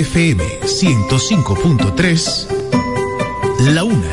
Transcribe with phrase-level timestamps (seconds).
[0.00, 2.46] FM 105.3,
[3.74, 4.10] la una.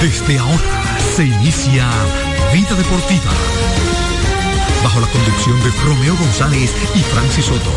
[0.00, 1.90] Desde ahora se inicia
[2.54, 3.32] Vida Deportiva.
[4.82, 7.70] Bajo la conducción de Romeo González y Francis Soto.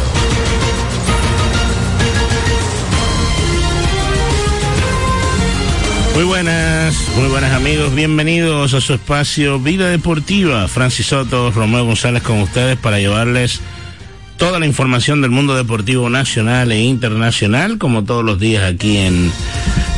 [6.13, 10.67] Muy buenas, muy buenas amigos, bienvenidos a su espacio Vida Deportiva.
[10.67, 13.61] Francis Soto, Romeo González con ustedes para llevarles
[14.37, 19.31] toda la información del mundo deportivo nacional e internacional, como todos los días aquí en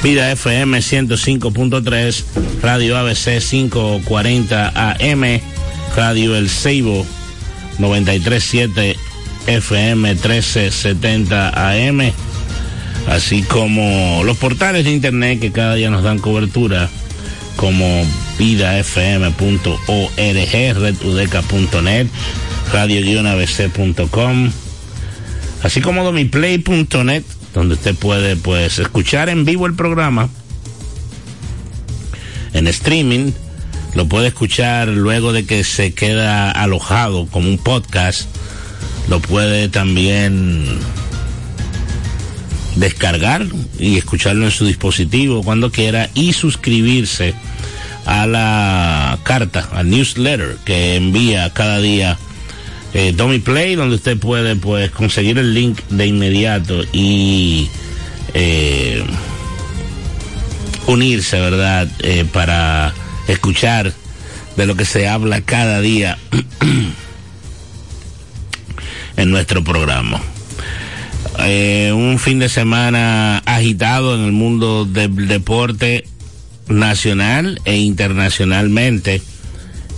[0.04, 2.24] Vida FM 105.3,
[2.62, 5.42] Radio ABC 540 AM,
[5.96, 7.06] Radio El Ceibo
[7.80, 8.98] 937
[9.48, 12.14] FM 1370 AM
[13.08, 16.90] así como los portales de internet que cada día nos dan cobertura,
[17.56, 18.06] como
[18.38, 22.08] vidafm.org, redudeca.net,
[22.72, 24.52] radio-abc.com,
[25.64, 30.30] así como domiplay.net, donde usted puede pues escuchar en vivo el programa
[32.54, 33.32] en streaming,
[33.96, 38.28] lo puede escuchar luego de que se queda alojado como un podcast,
[39.10, 40.66] lo puede también
[42.76, 43.46] descargar
[43.80, 47.34] y escucharlo en su dispositivo cuando quiera y suscribirse
[48.06, 52.18] a la carta, al newsletter que envía cada día
[52.94, 57.70] eh, Play, donde usted puede pues conseguir el link de inmediato y
[58.34, 59.04] eh,
[60.88, 61.88] unirse, ¿verdad?
[62.00, 62.94] Eh, para
[63.28, 63.94] escuchar
[64.58, 66.18] de lo que se habla cada día
[69.18, 70.33] en nuestro programa.
[71.40, 76.06] Eh, un fin de semana agitado en el mundo del deporte
[76.68, 79.22] nacional e internacionalmente.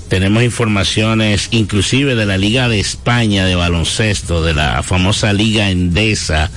[0.07, 6.51] Tenemos informaciones inclusive de la Liga de España de baloncesto, de la famosa Liga Endesa,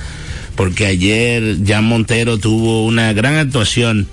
[0.55, 4.07] porque ayer Jan Montero tuvo una gran actuación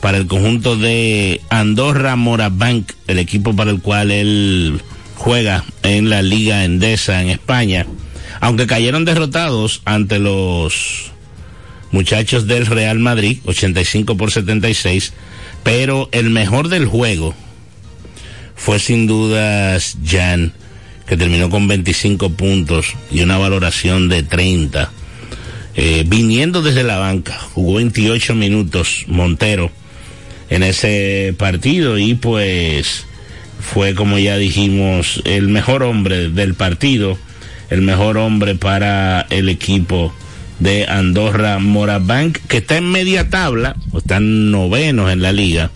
[0.00, 4.80] para el conjunto de Andorra Morabank, el equipo para el cual él
[5.16, 7.86] juega en la Liga Endesa en España
[8.40, 11.12] aunque cayeron derrotados ante los
[11.90, 15.12] muchachos del Real Madrid, 85 por 76,
[15.62, 17.34] pero el mejor del juego
[18.54, 20.52] fue sin dudas Jan,
[21.06, 24.92] que terminó con 25 puntos y una valoración de 30.
[25.80, 29.70] Eh, viniendo desde la banca, jugó 28 minutos Montero
[30.50, 33.06] en ese partido y pues
[33.60, 37.18] fue como ya dijimos el mejor hombre del partido
[37.70, 40.14] el mejor hombre para el equipo
[40.58, 45.70] de Andorra Morabank, que está en media tabla, o están novenos en la liga,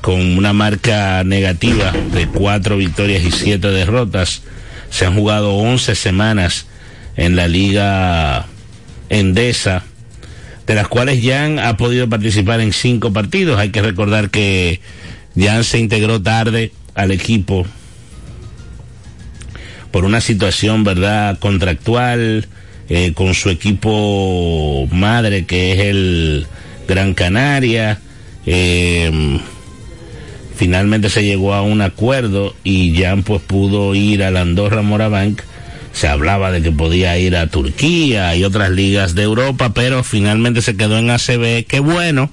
[0.00, 4.42] con una marca negativa de cuatro victorias y siete derrotas.
[4.90, 6.66] Se han jugado once semanas
[7.16, 8.46] en la liga
[9.08, 9.84] Endesa,
[10.66, 13.58] de las cuales Jan ha podido participar en cinco partidos.
[13.58, 14.80] Hay que recordar que
[15.36, 17.66] Jan se integró tarde al equipo
[19.92, 22.48] por una situación, ¿verdad?, contractual
[22.88, 26.46] eh, con su equipo madre, que es el
[26.88, 28.00] Gran Canaria.
[28.46, 29.38] Eh,
[30.56, 35.42] finalmente se llegó a un acuerdo y Jan pues pudo ir a la Andorra Morabank.
[35.92, 40.62] Se hablaba de que podía ir a Turquía y otras ligas de Europa, pero finalmente
[40.62, 41.66] se quedó en ACB.
[41.66, 42.30] Qué bueno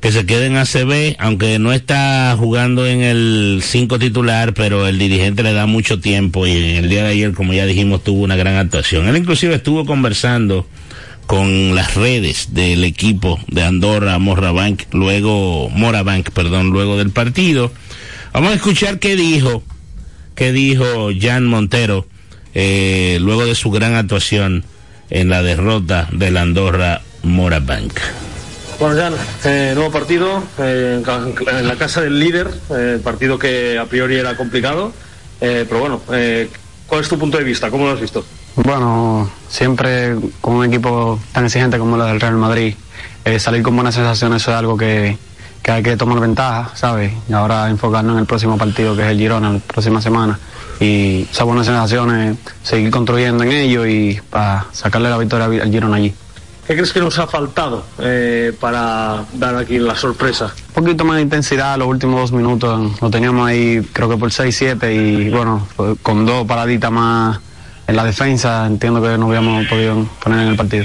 [0.00, 4.98] que se quede en ACB, aunque no está jugando en el 5 titular, pero el
[4.98, 8.36] dirigente le da mucho tiempo y el día de ayer, como ya dijimos, tuvo una
[8.36, 9.06] gran actuación.
[9.08, 10.66] Él inclusive estuvo conversando
[11.26, 17.70] con las redes del equipo de Andorra, Morabank, luego, Morabank, perdón, luego del partido.
[18.32, 19.62] Vamos a escuchar qué dijo,
[20.34, 22.08] qué dijo Jan Montero,
[22.54, 24.64] eh, luego de su gran actuación
[25.10, 27.92] en la derrota del Andorra Morabank.
[28.80, 29.12] Bueno, Jan,
[29.44, 31.02] eh, nuevo partido eh,
[31.52, 34.94] en la casa del líder, eh, partido que a priori era complicado,
[35.38, 36.48] eh, pero bueno, eh,
[36.86, 37.70] ¿cuál es tu punto de vista?
[37.70, 38.24] ¿Cómo lo has visto?
[38.56, 42.74] Bueno, siempre con un equipo tan exigente como el del Real Madrid,
[43.38, 45.18] salir con buenas sensaciones es algo que,
[45.62, 47.12] que hay que tomar ventaja, ¿sabes?
[47.28, 50.38] Y ahora enfocarnos en el próximo partido que es el Girona, la próxima semana.
[50.80, 55.96] Y esas buenas sensaciones, seguir construyendo en ello y para sacarle la victoria al Girona
[55.98, 56.14] allí.
[56.70, 60.54] ¿Qué crees que nos ha faltado eh, para dar aquí la sorpresa?
[60.68, 62.92] Un poquito más de intensidad los últimos dos minutos.
[63.02, 65.66] Lo teníamos ahí, creo que por 6-7 y bueno,
[66.00, 67.40] con dos paraditas más
[67.88, 70.84] en la defensa entiendo que no habíamos podido poner en el partido.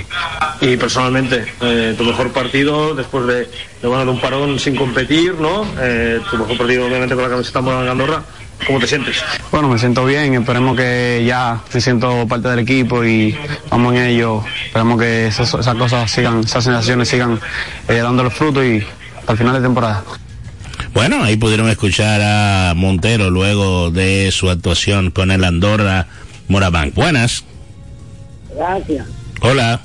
[0.59, 3.47] Y personalmente, eh, tu mejor partido después de,
[3.79, 5.67] de, bueno, de un parón sin competir, ¿no?
[5.79, 8.23] Eh, tu mejor partido obviamente con la camiseta morada en Andorra.
[8.65, 9.17] ¿Cómo te sientes?
[9.51, 13.37] Bueno, me siento bien, esperemos que ya me siento parte del equipo y
[13.69, 17.39] vamos en ello, esperemos que esas, esas cosas sigan, esas sensaciones sigan
[17.87, 18.83] eh, dando los frutos y
[19.27, 20.03] al final de temporada.
[20.93, 26.07] Bueno, ahí pudieron escuchar a Montero luego de su actuación con el Andorra
[26.47, 26.93] Morabank.
[26.93, 27.43] Buenas.
[28.55, 29.05] Gracias.
[29.41, 29.81] Hola.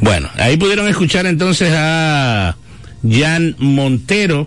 [0.00, 2.56] Bueno, ahí pudieron escuchar entonces a
[3.08, 4.46] Jan Montero,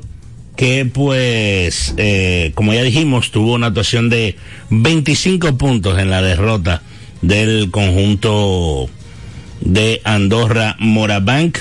[0.56, 4.38] que pues, eh, como ya dijimos, tuvo una actuación de
[4.70, 6.82] 25 puntos en la derrota
[7.22, 8.90] del conjunto
[9.62, 11.58] de Andorra Morabank.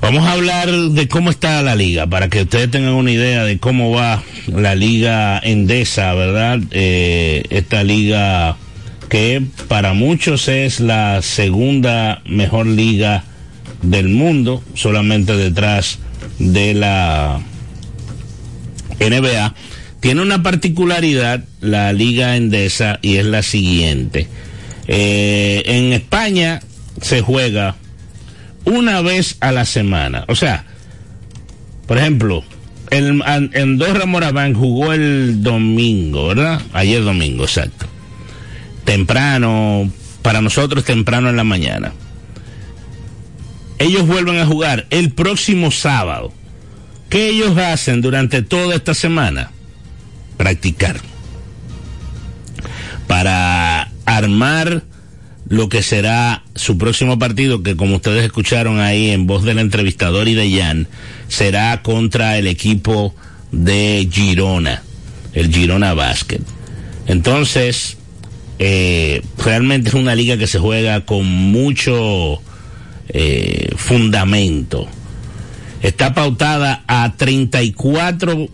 [0.00, 3.58] Vamos a hablar de cómo está la liga, para que ustedes tengan una idea de
[3.58, 6.58] cómo va la liga endesa, ¿verdad?
[6.70, 8.56] Eh, esta liga
[9.10, 13.24] que para muchos es la segunda mejor liga
[13.82, 15.98] del mundo, solamente detrás
[16.38, 17.40] de la
[19.00, 19.54] NBA.
[20.00, 24.28] Tiene una particularidad la liga endesa y es la siguiente.
[24.88, 26.62] Eh, en España
[27.02, 27.76] se juega
[28.64, 30.24] una vez a la semana.
[30.28, 30.64] O sea,
[31.86, 32.44] por ejemplo,
[32.90, 33.22] el
[34.06, 36.60] Moraván jugó el domingo, ¿verdad?
[36.72, 37.86] Ayer domingo, exacto.
[38.84, 39.90] Temprano,
[40.22, 41.92] para nosotros temprano en la mañana.
[43.78, 46.32] Ellos vuelven a jugar el próximo sábado.
[47.08, 49.50] ¿Qué ellos hacen durante toda esta semana?
[50.36, 51.00] Practicar.
[53.06, 54.84] Para armar
[55.50, 60.28] lo que será su próximo partido, que como ustedes escucharon ahí en voz del entrevistador
[60.28, 60.86] y de Jan,
[61.26, 63.16] será contra el equipo
[63.50, 64.84] de Girona,
[65.32, 66.40] el Girona Basket.
[67.06, 67.96] Entonces,
[68.60, 72.40] eh, realmente es una liga que se juega con mucho
[73.08, 74.86] eh, fundamento.
[75.82, 78.48] Está pautada a 34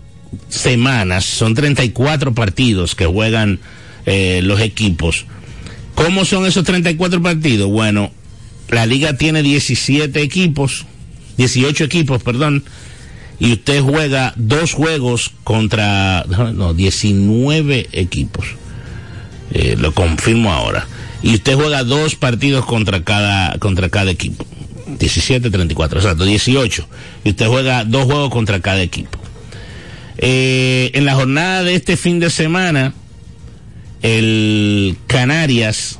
[0.48, 3.60] semanas, son 34 partidos que juegan
[4.06, 5.26] eh, los equipos
[5.96, 7.68] ¿Cómo son esos 34 partidos?
[7.70, 8.12] Bueno,
[8.68, 10.84] la liga tiene 17 equipos,
[11.38, 12.64] 18 equipos, perdón,
[13.40, 18.46] y usted juega dos juegos contra, no, 19 equipos.
[19.52, 20.86] Eh, lo confirmo ahora.
[21.22, 24.46] Y usted juega dos partidos contra cada, contra cada equipo.
[24.98, 26.88] 17, 34, exacto, 18.
[27.24, 29.18] Y usted juega dos juegos contra cada equipo.
[30.18, 32.92] Eh, en la jornada de este fin de semana,
[34.02, 35.98] el Canarias,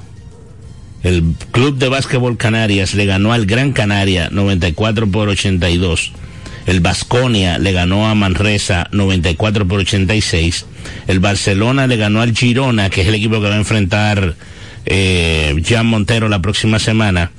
[1.02, 1.22] el
[1.52, 6.12] Club de Básquetbol Canarias le ganó al Gran Canaria 94 por 82.
[6.66, 10.66] El Basconia le ganó a Manresa 94 por 86.
[11.06, 14.34] El Barcelona le ganó al Girona, que es el equipo que va a enfrentar
[14.84, 17.30] eh, Montero la próxima semana,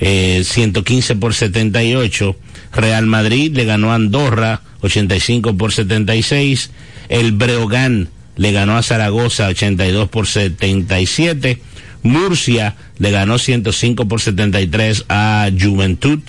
[0.00, 2.36] eh, 115 por 78.
[2.72, 6.70] Real Madrid le ganó a Andorra 85 por 76.
[7.08, 11.60] El Breogán le ganó a Zaragoza 82 por 77.
[12.02, 16.20] Murcia le ganó 105 por 73 a Juventud.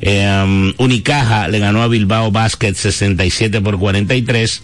[0.00, 4.62] Um, Unicaja le ganó a Bilbao Basket 67 por 43.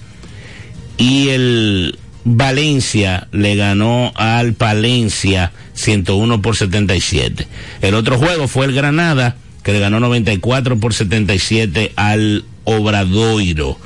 [0.97, 7.47] Y el Valencia le ganó al Palencia 101 por 77.
[7.83, 13.79] El otro juego fue el Granada que le ganó 94 por 77 al Obradoiro.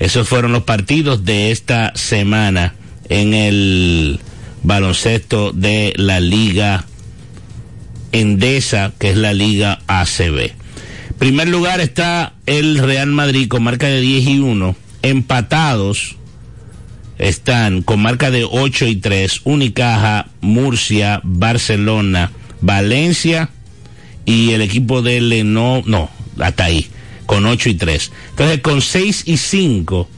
[0.00, 2.74] Esos fueron los partidos de esta semana
[3.10, 4.18] en el
[4.62, 6.86] baloncesto de la Liga
[8.10, 10.52] Endesa, que es la Liga ACB.
[11.18, 14.74] Primer lugar está el Real Madrid con marca de 10 y 1.
[15.02, 16.16] Empatados
[17.18, 19.42] están con marca de 8 y 3.
[19.44, 23.50] Unicaja, Murcia, Barcelona, Valencia
[24.24, 26.88] y el equipo de Lenovo, no, hasta ahí,
[27.30, 28.12] con 8 y 3.
[28.30, 30.08] Entonces con 6 y 5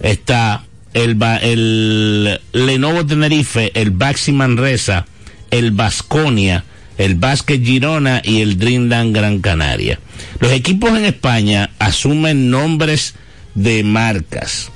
[0.00, 5.06] está el, Lenovo Tenerife, el Baxi Manresa,
[5.52, 6.64] el Vasconia,
[6.96, 10.00] el Basket Girona y el Dreamland Gran Canaria.
[10.40, 13.14] Los equipos en España asumen nombres
[13.54, 14.72] de marcas.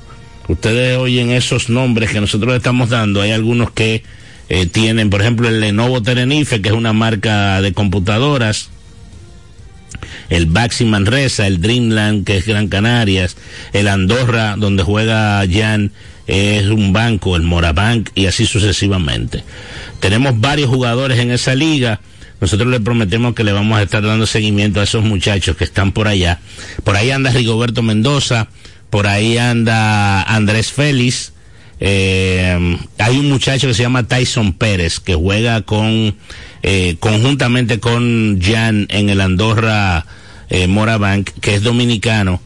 [0.47, 3.23] Ustedes oyen esos nombres que nosotros estamos dando.
[3.23, 4.05] Hay algunos que
[4.49, 8.71] eh, tienen, por ejemplo, el Lenovo Tenerife, que es una marca de computadoras.
[10.29, 13.37] El Baxi Manresa, el Dreamland, que es Gran Canarias,
[13.73, 15.93] el Andorra, donde juega Jan,
[16.27, 19.45] es un banco, el Morabank, y así sucesivamente.
[20.01, 22.01] Tenemos varios jugadores en esa liga.
[22.41, 25.93] Nosotros le prometemos que le vamos a estar dando seguimiento a esos muchachos que están
[25.93, 26.41] por allá.
[26.83, 28.49] Por ahí anda Rigoberto Mendoza,
[28.91, 31.33] por ahí anda Andrés Félix.
[31.79, 36.17] Eh, hay un muchacho que se llama Tyson Pérez que juega con
[36.63, 40.07] eh, conjuntamente con Jan en el Andorra
[40.49, 42.41] eh, Morabank, que es dominicano,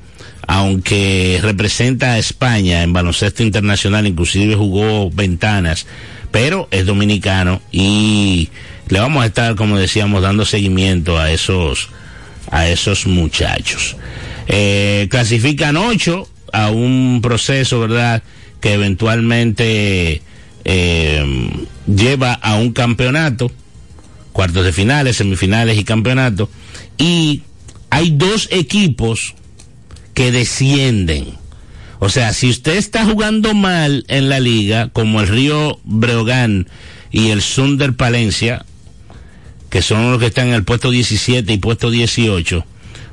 [0.47, 5.87] aunque representa a España en baloncesto internacional, inclusive jugó ventanas,
[6.31, 8.49] pero es dominicano y
[8.89, 11.89] le vamos a estar, como decíamos, dando seguimiento a esos
[12.51, 13.97] a esos muchachos.
[14.47, 18.23] Eh, clasifican ocho a un proceso, ¿verdad?
[18.61, 20.23] Que eventualmente
[20.65, 21.51] eh,
[21.87, 23.51] lleva a un campeonato,
[24.37, 26.51] cuartos de finales, semifinales y campeonato.
[26.99, 27.41] Y
[27.89, 29.35] hay dos equipos
[30.13, 31.39] que descienden.
[32.01, 36.69] O sea, si usted está jugando mal en la liga, como el Río Breogán
[37.11, 38.67] y el Sunder Palencia,
[39.71, 42.63] que son los que están en el puesto 17 y puesto 18,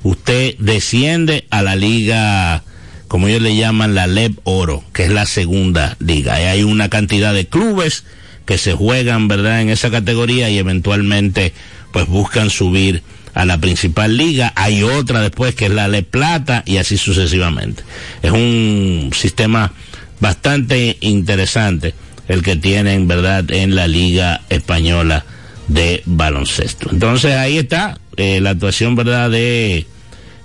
[0.04, 2.66] usted desciende a la liga,
[3.08, 6.42] como ellos le llaman, la LEB Oro, que es la segunda liga.
[6.42, 8.04] Y hay una cantidad de clubes
[8.46, 11.54] que se juegan, ¿verdad?, en esa categoría y eventualmente,
[11.92, 14.54] pues buscan subir a la principal liga.
[14.56, 17.84] Hay otra después que es la LEB Plata y así sucesivamente.
[18.22, 19.72] Es un sistema
[20.20, 21.94] bastante interesante
[22.28, 25.26] el que tienen, ¿verdad?, en la Liga Española
[25.68, 26.90] de baloncesto.
[26.92, 29.86] Entonces ahí está eh, la actuación, ¿verdad?, de,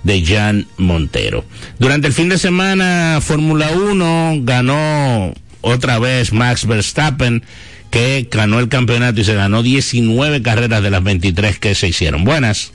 [0.03, 1.45] de Jan Montero.
[1.77, 7.43] Durante el fin de semana, Fórmula 1 ganó otra vez Max Verstappen,
[7.89, 12.23] que ganó el campeonato y se ganó 19 carreras de las 23 que se hicieron.
[12.23, 12.71] Buenas.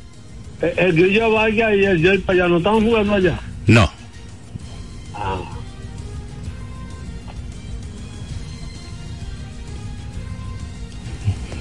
[0.61, 3.41] El, el Grillo Vargas y el Joel Payá no estaban jugando allá.
[3.67, 3.91] No.
[5.15, 5.41] Ah.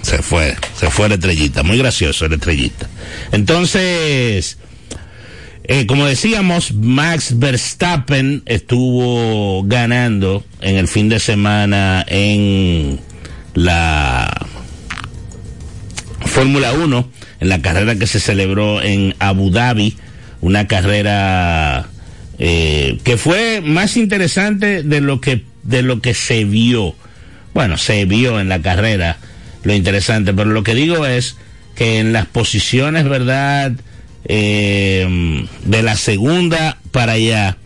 [0.01, 2.89] Se fue, se fue la estrellita, muy gracioso la estrellita.
[3.31, 4.57] Entonces,
[5.63, 12.99] eh, como decíamos, Max Verstappen estuvo ganando en el fin de semana en
[13.53, 14.47] la
[16.25, 17.09] Fórmula 1,
[17.41, 19.97] en la carrera que se celebró en Abu Dhabi,
[20.41, 21.87] una carrera
[22.39, 26.95] eh, que fue más interesante de lo que de lo que se vio.
[27.53, 29.17] Bueno, se vio en la carrera
[29.63, 31.37] lo interesante, pero lo que digo es
[31.75, 33.71] que en las posiciones, ¿verdad?
[34.25, 37.57] Eh, de la segunda para allá,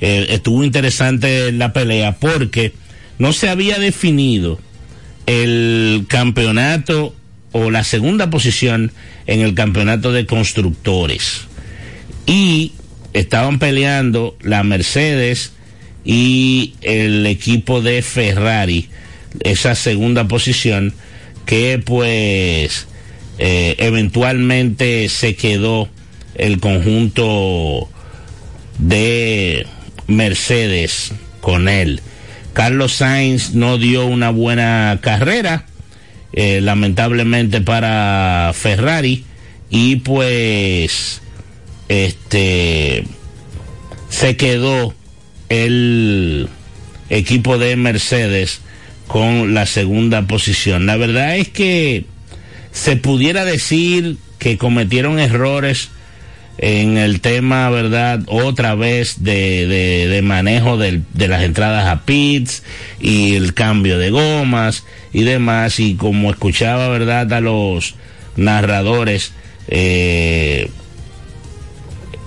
[0.00, 2.72] eh, estuvo interesante la pelea porque
[3.18, 4.58] no se había definido
[5.32, 7.14] el campeonato
[7.52, 8.92] o la segunda posición
[9.26, 11.42] en el campeonato de constructores.
[12.26, 12.72] Y
[13.12, 15.52] estaban peleando la Mercedes
[16.04, 18.88] y el equipo de Ferrari,
[19.40, 20.94] esa segunda posición
[21.46, 22.86] que pues
[23.38, 25.88] eh, eventualmente se quedó
[26.34, 27.88] el conjunto
[28.78, 29.66] de
[30.06, 32.00] Mercedes con él.
[32.52, 35.66] Carlos Sainz no dio una buena carrera,
[36.32, 39.24] eh, lamentablemente para Ferrari,
[39.70, 41.22] y pues
[41.88, 43.04] este
[44.08, 44.94] se quedó
[45.48, 46.48] el
[47.08, 48.60] equipo de Mercedes
[49.06, 50.86] con la segunda posición.
[50.86, 52.04] La verdad es que
[52.72, 55.90] se pudiera decir que cometieron errores
[56.58, 58.20] en el tema, ¿verdad?
[58.26, 59.66] Otra vez de,
[60.08, 62.62] de, manejo del, de las entradas a pits
[63.00, 65.80] y el cambio de gomas y demás.
[65.80, 67.32] Y como escuchaba, ¿verdad?
[67.32, 67.94] A los
[68.36, 69.32] narradores,
[69.68, 70.70] eh,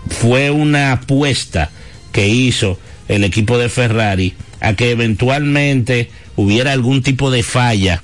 [0.09, 1.69] fue una apuesta
[2.11, 8.03] que hizo el equipo de Ferrari a que eventualmente hubiera algún tipo de falla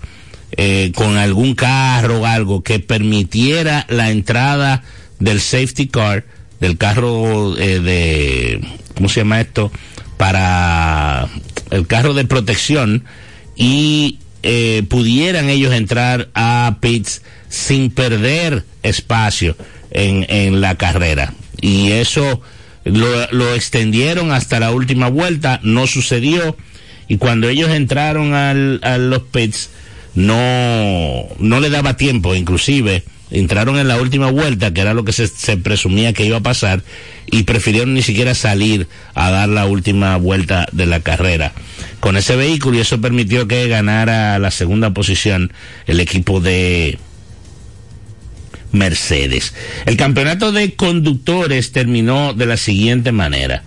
[0.57, 4.83] eh, con algún carro o algo que permitiera la entrada
[5.21, 6.25] del safety car,
[6.59, 9.71] del carro eh, de, ¿cómo se llama esto?
[10.17, 11.29] Para
[11.69, 13.05] el carro de protección
[13.55, 19.55] y eh, pudieran ellos entrar a pits sin perder espacio
[19.91, 21.33] en, en la carrera.
[21.61, 22.41] Y eso
[22.83, 26.57] lo, lo extendieron hasta la última vuelta, no sucedió.
[27.07, 29.69] Y cuando ellos entraron al, a los pits,
[30.15, 35.13] no, no le daba tiempo, inclusive entraron en la última vuelta, que era lo que
[35.13, 36.83] se, presumía que iba a pasar,
[37.27, 41.53] y prefirieron ni siquiera salir a dar la última vuelta de la carrera
[42.01, 45.53] con ese vehículo y eso permitió que ganara la segunda posición
[45.85, 46.97] el equipo de
[48.71, 49.53] Mercedes.
[49.85, 53.61] El campeonato de conductores terminó de la siguiente manera.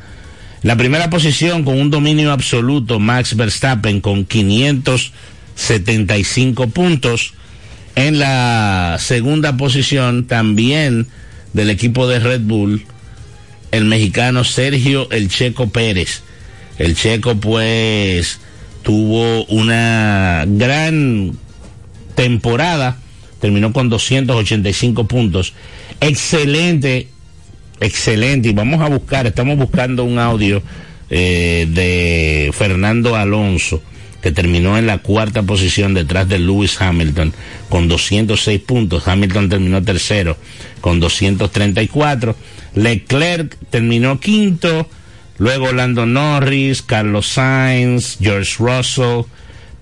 [0.63, 7.35] La primera posición con un dominio absoluto, Max Verstappen con 575 puntos.
[7.97, 11.07] En la segunda posición también
[11.53, 12.85] del equipo de Red Bull,
[13.71, 16.23] el mexicano Sergio El Checo Pérez.
[16.79, 18.41] El Checo pues
[18.83, 21.39] tuvo una gran
[22.17, 22.99] temporada,
[23.41, 25.55] terminó con 285 puntos.
[26.01, 27.09] Excelente,
[27.81, 28.49] excelente.
[28.49, 30.63] Y vamos a buscar, estamos buscando un audio
[31.11, 33.81] eh, de Fernando Alonso
[34.25, 37.35] que terminó en la cuarta posición detrás de Lewis Hamilton
[37.69, 39.07] con 206 puntos.
[39.07, 40.39] Hamilton terminó tercero
[40.81, 42.35] con 234.
[42.75, 44.89] Leclerc terminó quinto.
[45.37, 49.25] Luego Lando Norris, Carlos Sainz, George Russell,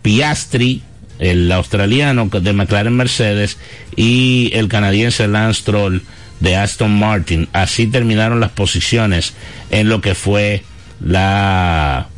[0.03, 0.83] Piastri,
[1.21, 3.59] el australiano de McLaren Mercedes
[3.95, 6.03] y el canadiense Lance Stroll
[6.41, 7.49] de Aston Martin.
[7.53, 9.35] Así terminaron las posiciones
[9.71, 10.65] en lo que fue
[11.01, 12.09] la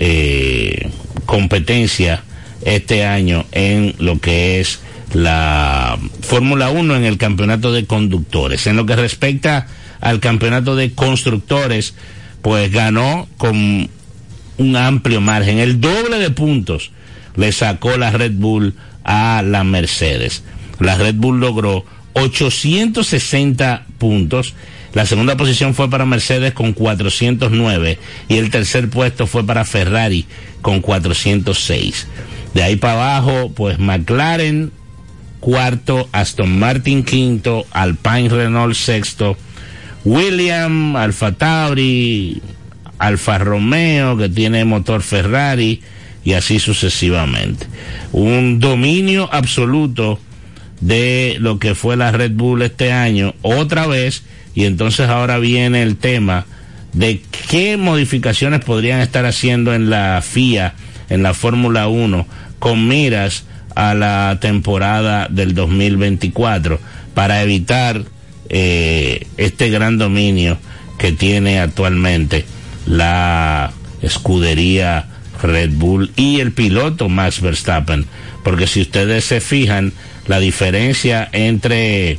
[0.00, 0.90] eh,
[1.28, 2.22] competencia
[2.64, 4.80] este año en lo que es
[5.12, 8.66] la Fórmula 1 en el campeonato de conductores.
[8.66, 9.66] En lo que respecta
[10.00, 11.92] al campeonato de constructores,
[12.40, 13.90] pues ganó con
[14.56, 16.92] un amplio margen, el doble de puntos
[17.36, 20.44] le sacó la Red Bull a la Mercedes.
[20.80, 24.54] La Red Bull logró 860 puntos.
[24.94, 27.98] La segunda posición fue para Mercedes con 409
[28.28, 30.26] y el tercer puesto fue para Ferrari
[30.62, 32.06] con 406.
[32.54, 34.72] De ahí para abajo, pues McLaren
[35.40, 39.36] cuarto, Aston Martin quinto, Alpine Renault sexto,
[40.04, 42.42] William, Alfa Tauri,
[42.98, 45.80] Alfa Romeo, que tiene motor Ferrari,
[46.24, 47.66] y así sucesivamente.
[48.12, 50.18] Un dominio absoluto
[50.80, 54.22] de lo que fue la Red Bull este año, otra vez,
[54.54, 56.46] y entonces ahora viene el tema
[56.92, 60.74] de qué modificaciones podrían estar haciendo en la FIA,
[61.10, 62.26] en la Fórmula 1,
[62.58, 66.80] con miras a la temporada del 2024,
[67.14, 68.04] para evitar
[68.48, 70.58] eh, este gran dominio
[70.98, 72.44] que tiene actualmente
[72.86, 75.06] la escudería
[75.42, 78.06] Red Bull y el piloto Max Verstappen.
[78.42, 79.92] Porque si ustedes se fijan,
[80.28, 82.18] la diferencia entre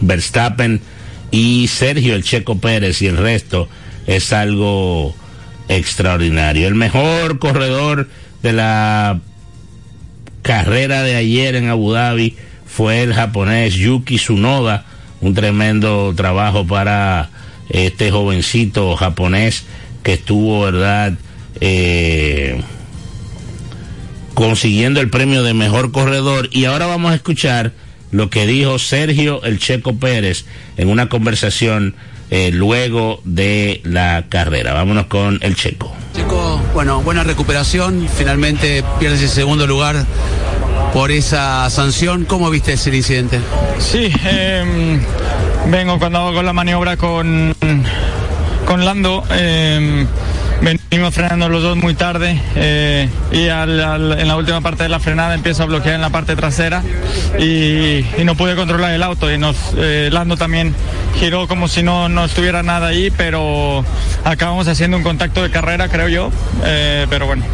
[0.00, 0.80] Verstappen
[1.30, 3.68] y Sergio el Checo Pérez y el resto
[4.06, 5.14] es algo
[5.68, 6.66] extraordinario.
[6.66, 8.08] El mejor corredor
[8.42, 9.20] de la
[10.42, 14.86] carrera de ayer en Abu Dhabi fue el japonés Yuki Tsunoda,
[15.20, 17.28] un tremendo trabajo para
[17.68, 19.64] este jovencito japonés
[20.02, 21.14] que estuvo, ¿verdad?
[21.60, 22.62] Eh,
[24.38, 26.48] consiguiendo el premio de mejor corredor.
[26.52, 27.72] Y ahora vamos a escuchar
[28.12, 30.44] lo que dijo Sergio El Checo Pérez
[30.76, 31.96] en una conversación
[32.30, 34.74] eh, luego de la carrera.
[34.74, 35.92] Vámonos con El Checo.
[36.14, 38.08] Checo, bueno, buena recuperación.
[38.16, 40.06] Finalmente pierdes el segundo lugar
[40.92, 42.24] por esa sanción.
[42.24, 43.40] ¿Cómo viste ese incidente?
[43.80, 45.00] Sí, eh,
[45.68, 47.56] vengo cuando hago con la maniobra con,
[48.64, 49.24] con Lando.
[49.32, 50.06] Eh,
[50.60, 54.88] venimos frenando los dos muy tarde eh, y al, al, en la última parte de
[54.88, 56.82] la frenada empiezo a bloquear en la parte trasera
[57.38, 60.74] y, y no pude controlar el auto y nos eh, Lando también
[61.18, 63.84] giró como si no, no estuviera nada ahí pero
[64.24, 66.30] acabamos haciendo un contacto de carrera creo yo
[66.64, 67.44] eh, pero bueno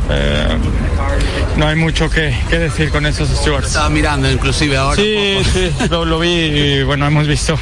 [1.57, 3.69] no hay mucho que, que, decir con esos stewards.
[3.69, 7.57] Estaba mirando inclusive ahora sí, sí lo, lo, vi y bueno hemos visto.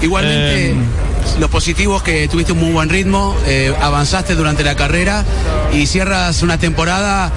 [0.00, 0.74] Igualmente
[1.38, 5.24] lo positivo es que tuviste un muy buen ritmo, eh, avanzaste durante la carrera
[5.72, 7.32] y cierras una temporada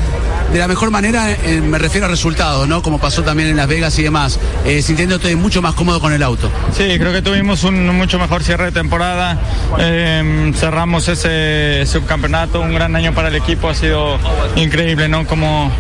[0.52, 2.82] de la mejor manera, eh, me refiero a resultados, ¿no?
[2.82, 6.24] Como pasó también en Las Vegas y demás, eh, sintiéndote mucho más cómodo con el
[6.24, 6.50] auto.
[6.72, 9.38] Sí, creo que tuvimos un mucho mejor cierre de temporada,
[9.80, 14.18] eh, cerramos ese subcampeonato, un gran año para el equipo, ha sido
[14.56, 15.26] increíble, ¿no?
[15.26, 15.72] Como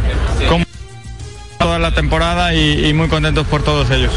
[1.58, 4.14] toda la temporada y, muy contentos por todos ellos.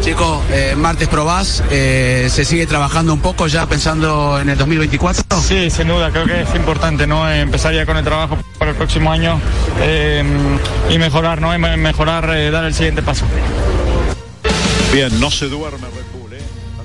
[0.00, 5.40] Chico, eh, martes probás, eh, ¿se sigue trabajando un poco ya pensando en el 2024?
[5.40, 7.30] Sí, sin duda, creo que es importante ¿no?
[7.30, 9.40] empezar ya con el trabajo para el próximo año
[10.90, 11.56] y mejorar, ¿no?
[11.58, 13.26] mejorar, dar el siguiente paso.
[14.92, 15.86] Bien, no se duerme.
[15.86, 16.40] ¿eh?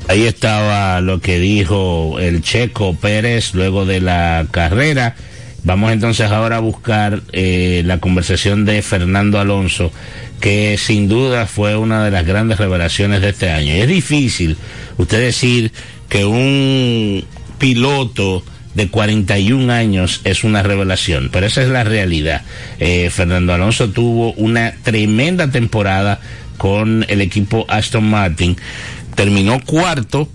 [0.07, 5.15] Ahí estaba lo que dijo el Checo Pérez luego de la carrera.
[5.65, 9.91] Vamos entonces ahora a buscar eh, la conversación de Fernando Alonso,
[10.39, 13.73] que sin duda fue una de las grandes revelaciones de este año.
[13.73, 14.57] Es difícil
[14.97, 15.71] usted decir
[16.07, 17.25] que un
[17.57, 18.43] piloto
[18.75, 22.43] de 41 años es una revelación, pero esa es la realidad.
[22.79, 26.19] Eh, Fernando Alonso tuvo una tremenda temporada
[26.57, 28.55] con el equipo Aston Martin.
[29.15, 30.29] Terminó cuarto,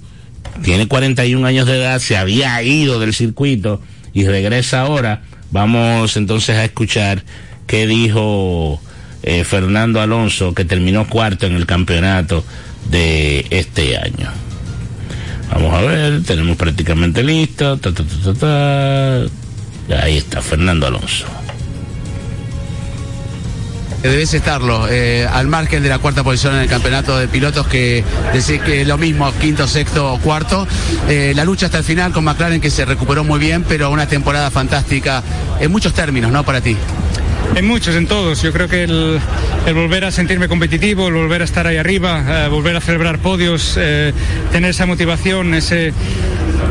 [0.64, 3.80] tiene 41 años de edad, se había ido del circuito
[4.12, 5.22] y regresa ahora.
[5.50, 7.24] Vamos entonces a escuchar
[7.66, 8.80] qué dijo
[9.22, 12.44] eh, Fernando Alonso, que terminó cuarto en el campeonato
[12.90, 14.30] de este año.
[15.52, 17.78] Vamos a ver, tenemos prácticamente listo.
[20.02, 21.26] Ahí está, Fernando Alonso
[24.02, 28.04] debes estarlo, eh, al margen de la cuarta posición en el campeonato de pilotos, que
[28.32, 30.66] decir que lo mismo, quinto, sexto, cuarto.
[31.08, 34.06] Eh, la lucha hasta el final con McLaren que se recuperó muy bien, pero una
[34.06, 35.22] temporada fantástica
[35.58, 36.44] en muchos términos, ¿no?
[36.44, 36.76] Para ti.
[37.54, 38.42] En muchos, en todos.
[38.42, 39.20] Yo creo que el,
[39.74, 43.74] volver a sentirme competitivo, el volver a estar ahí arriba, eh, volver a celebrar podios,
[43.74, 45.92] tener esa motivación, ese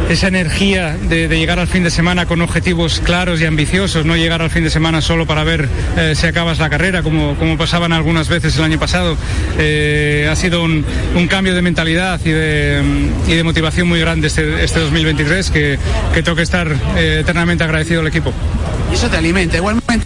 [0.10, 4.42] esa energía de, llegar al fin de semana con objetivos claros y ambiciosos, no llegar
[4.42, 7.94] al fin de semana solo para ver eh, si acabas la carrera, como, como pasaban
[7.94, 9.16] algunas veces el año pasado.
[9.60, 10.84] Eh, ha sido un,
[11.30, 15.80] cambio de mentalidad y de, motivación muy grande este, este 2023 que,
[16.14, 18.34] que tengo que estar eh, eternamente agradecido al equipo.
[18.92, 19.58] Y eso te alimenta.
[19.58, 20.06] Igualmente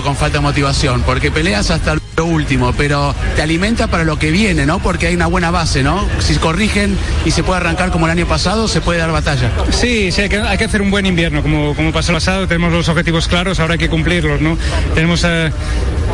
[0.00, 4.30] con falta de motivación, porque peleas hasta lo último, pero te alimenta para lo que
[4.30, 4.80] viene, ¿no?
[4.80, 6.06] Porque hay una buena base, ¿no?
[6.18, 9.50] Si corrigen y se puede arrancar como el año pasado, se puede dar batalla.
[9.70, 12.88] Sí, sí, hay que, hacer un buen invierno, como, como pasó el pasado, tenemos los
[12.88, 14.58] objetivos claros, ahora hay que cumplirlos, ¿no?
[14.94, 15.50] Tenemos eh,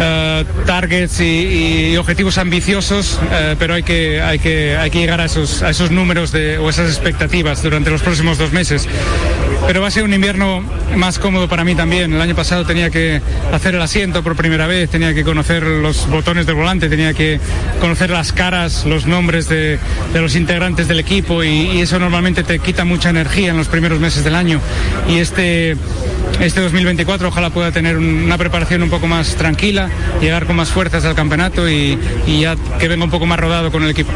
[0.01, 5.25] eh, targets y, objetivos ambiciosos, eh, pero hay que, hay, que, hay que llegar a
[5.25, 8.87] esos, a esos números de, o esas expectativas durante los próximos dos meses.
[9.67, 10.63] Pero va a ser un invierno
[10.97, 12.13] más cómodo para mí también.
[12.13, 13.21] El año pasado tenía que
[13.53, 17.41] hacer el asiento por primera vez, tenía que conocer los botones del volante, tenía que
[17.81, 19.79] conocer las caras, los nombres de,
[20.15, 24.25] los integrantes del equipo y, eso normalmente te quita mucha energía en los primeros meses
[24.25, 24.61] del año.
[25.09, 25.77] Y este,
[26.41, 31.05] este 2024 ojalá pueda tener una preparación un poco más tranquila, llegar con más fuerzas
[31.05, 34.11] al campeonato y, y ya que venga un poco más rodado con el equipo.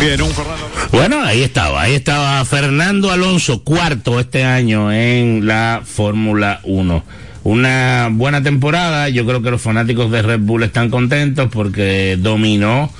[0.00, 0.32] Bien, un
[0.92, 7.02] bueno, ahí estaba, ahí estaba Fernando Alonso, cuarto este año en la Fórmula 1.
[7.44, 12.92] Una buena temporada, yo creo que los fanáticos de Red Bull están contentos porque dominó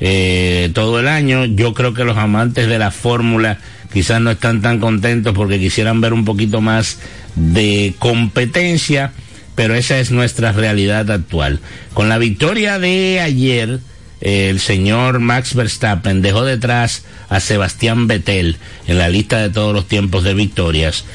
[0.00, 1.46] eh, todo el año.
[1.46, 3.58] Yo creo que los amantes de la Fórmula
[3.92, 6.98] quizás no están tan contentos porque quisieran ver un poquito más
[7.36, 9.12] de competencia,
[9.54, 11.60] pero esa es nuestra realidad actual.
[11.94, 13.80] Con la victoria de ayer,
[14.20, 18.56] el señor Max Verstappen dejó detrás a Sebastián Vettel
[18.86, 21.06] en la lista de todos los tiempos de victorias.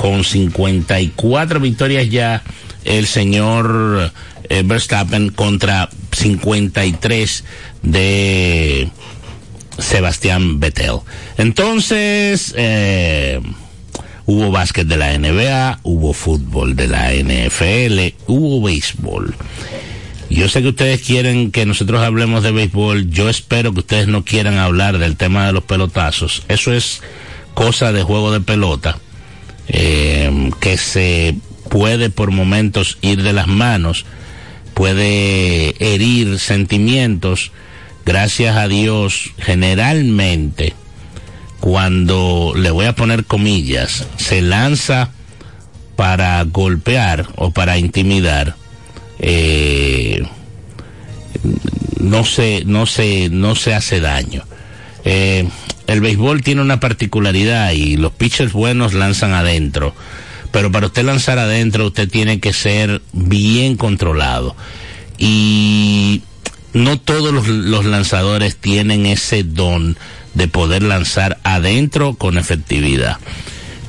[0.00, 2.42] Con 54 victorias ya,
[2.86, 4.10] el señor
[4.48, 7.44] eh, Verstappen contra 53
[7.82, 8.88] de
[9.76, 11.00] Sebastián Vettel.
[11.36, 13.42] Entonces, eh,
[14.24, 19.34] hubo básquet de la NBA, hubo fútbol de la NFL, hubo béisbol.
[20.30, 23.10] Yo sé que ustedes quieren que nosotros hablemos de béisbol.
[23.10, 26.44] Yo espero que ustedes no quieran hablar del tema de los pelotazos.
[26.48, 27.02] Eso es
[27.52, 28.96] cosa de juego de pelota
[29.72, 31.34] eh, que se
[31.68, 34.04] puede por momentos ir de las manos,
[34.74, 37.52] puede herir sentimientos.
[38.04, 40.74] Gracias a Dios, generalmente,
[41.60, 45.10] cuando le voy a poner comillas, se lanza
[45.96, 48.56] para golpear o para intimidar
[49.20, 50.26] eh,
[52.00, 54.42] no se, no se, no se hace daño.
[55.04, 55.48] Eh,
[55.90, 59.92] el béisbol tiene una particularidad y los pitchers buenos lanzan adentro.
[60.52, 64.54] Pero para usted lanzar adentro, usted tiene que ser bien controlado.
[65.18, 66.22] Y
[66.74, 69.96] no todos los, lanzadores tienen ese don
[70.34, 73.18] de poder lanzar adentro con efectividad.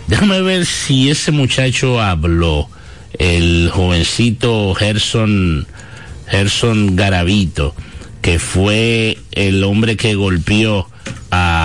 [0.07, 2.67] Déjame ver si ese muchacho habló
[3.19, 5.67] el jovencito Gerson,
[6.27, 7.75] Gerson Garavito,
[8.23, 10.87] que fue el hombre que golpeó
[11.29, 11.60] a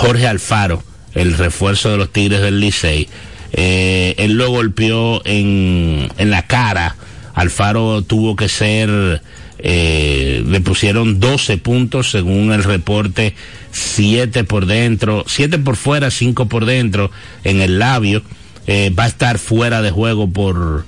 [0.00, 0.82] Jorge Alfaro,
[1.14, 3.08] el refuerzo de los Tigres del Licey.
[3.52, 6.96] Eh, él lo golpeó en, en la cara
[7.34, 9.22] Alfaro tuvo que ser,
[9.58, 13.34] eh, le pusieron 12 puntos según el reporte,
[13.72, 17.10] 7 por dentro, 7 por fuera, 5 por dentro
[17.44, 18.22] en el labio.
[18.66, 20.84] Eh, va a estar fuera de juego por,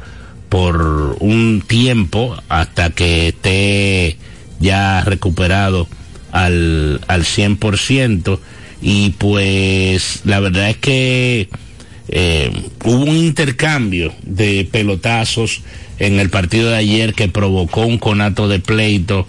[0.48, 4.18] por un tiempo hasta que esté
[4.60, 5.88] ya recuperado
[6.32, 8.38] al, al 100%
[8.82, 11.48] y pues la verdad es que
[12.08, 12.50] eh,
[12.84, 15.62] hubo un intercambio de pelotazos
[15.98, 19.26] en el partido de ayer que provocó un conato de pleito,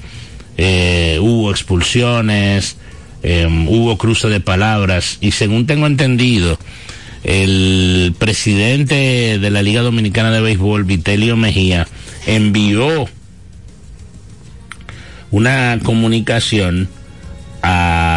[0.58, 2.78] eh, hubo expulsiones,
[3.22, 5.20] eh, hubo cruce de palabras.
[5.22, 6.58] Y según tengo entendido,
[7.24, 11.88] el presidente de la Liga Dominicana de Béisbol, Vitelio Mejía,
[12.26, 13.08] envió
[15.32, 16.89] una comunicación
[17.62, 18.12] a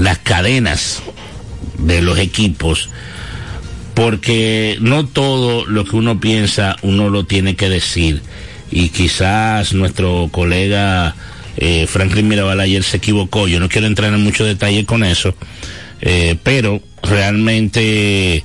[0.00, 1.02] las cadenas
[1.78, 2.90] de los equipos
[3.94, 8.22] porque no todo lo que uno piensa uno lo tiene que decir.
[8.70, 11.14] Y quizás nuestro colega
[11.56, 13.46] eh, Franklin Mirabal ayer se equivocó.
[13.48, 15.34] Yo no quiero entrar en mucho detalle con eso
[16.00, 18.44] eh, pero realmente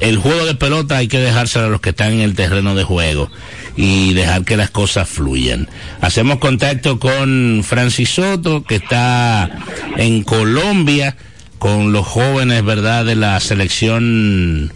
[0.00, 2.84] el juego de pelota hay que dejárselo a los que están en el terreno de
[2.84, 3.30] juego
[3.76, 5.68] y dejar que las cosas fluyan.
[6.00, 9.50] Hacemos contacto con Francis Soto, que está
[9.96, 11.16] en Colombia
[11.58, 14.72] con los jóvenes, ¿verdad?, de la selección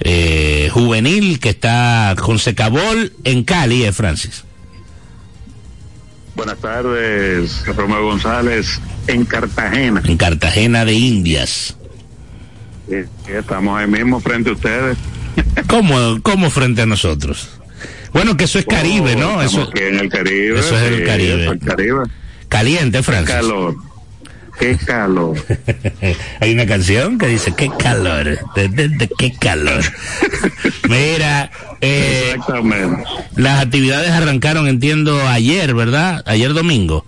[0.00, 4.44] eh, juvenil que está con Secabol en Cali, ¿eh, Francis?
[6.36, 10.00] Buenas tardes, Romeo González, en Cartagena.
[10.04, 11.76] En Cartagena de Indias.
[12.88, 14.96] Sí, estamos ahí mismo frente a ustedes.
[15.66, 17.57] ¿Cómo, cómo frente a nosotros?
[18.12, 19.36] Bueno, que eso es Caribe, ¿no?
[19.36, 20.58] Oh, Eso, aquí en el Caribe.
[20.60, 21.40] eso es el Caribe.
[21.42, 22.02] eso es el Caribe.
[22.48, 23.34] Caliente, Qué Francis.
[23.34, 23.76] calor.
[24.58, 25.36] Qué calor.
[26.40, 29.84] Hay una canción que dice, qué calor, de, de- de qué calor.
[30.88, 33.04] Mira, eh, Exactamente.
[33.36, 36.24] las actividades arrancaron, entiendo, ayer, ¿verdad?
[36.26, 37.06] Ayer domingo.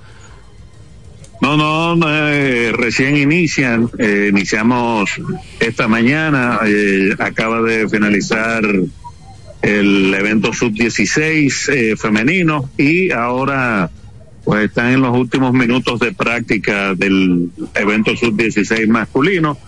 [1.40, 3.90] No, no, no, eh, recién inician.
[3.98, 5.10] eh, iniciamos
[5.58, 6.60] esta mañana.
[6.66, 8.62] eh, acaba de finalizar
[9.62, 13.90] el evento sub-16 eh, femenino y ahora
[14.44, 19.58] pues están en los últimos minutos de práctica del evento sub-16 masculino.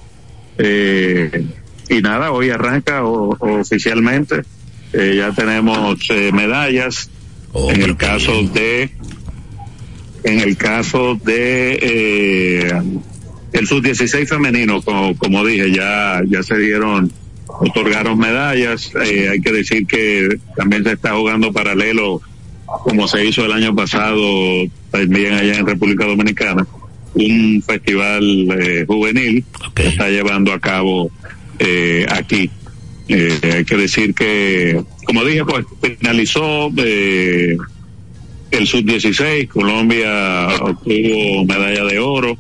[0.59, 1.45] Eh,
[1.89, 4.43] y nada, hoy arranca o- oficialmente.
[4.95, 7.11] Eh, ya tenemos eh, medallas.
[7.53, 8.53] Oh, en el caso bien.
[8.55, 8.91] de
[10.25, 12.73] en el caso de eh,
[13.53, 17.13] el sub 16 femenino como, como dije ya ya se dieron
[17.61, 22.21] otorgaron medallas eh, hay que decir que también se está jugando paralelo
[22.67, 24.21] como se hizo el año pasado
[24.91, 26.67] también allá en República Dominicana
[27.15, 28.25] un festival
[28.61, 29.75] eh, juvenil Ok.
[29.75, 31.11] que está llevando a cabo
[31.59, 32.51] eh, aquí
[33.09, 35.67] eh, hay que decir que, como dije, pues
[35.99, 37.57] finalizó eh,
[38.51, 42.39] el sub-16, Colombia obtuvo medalla de oro,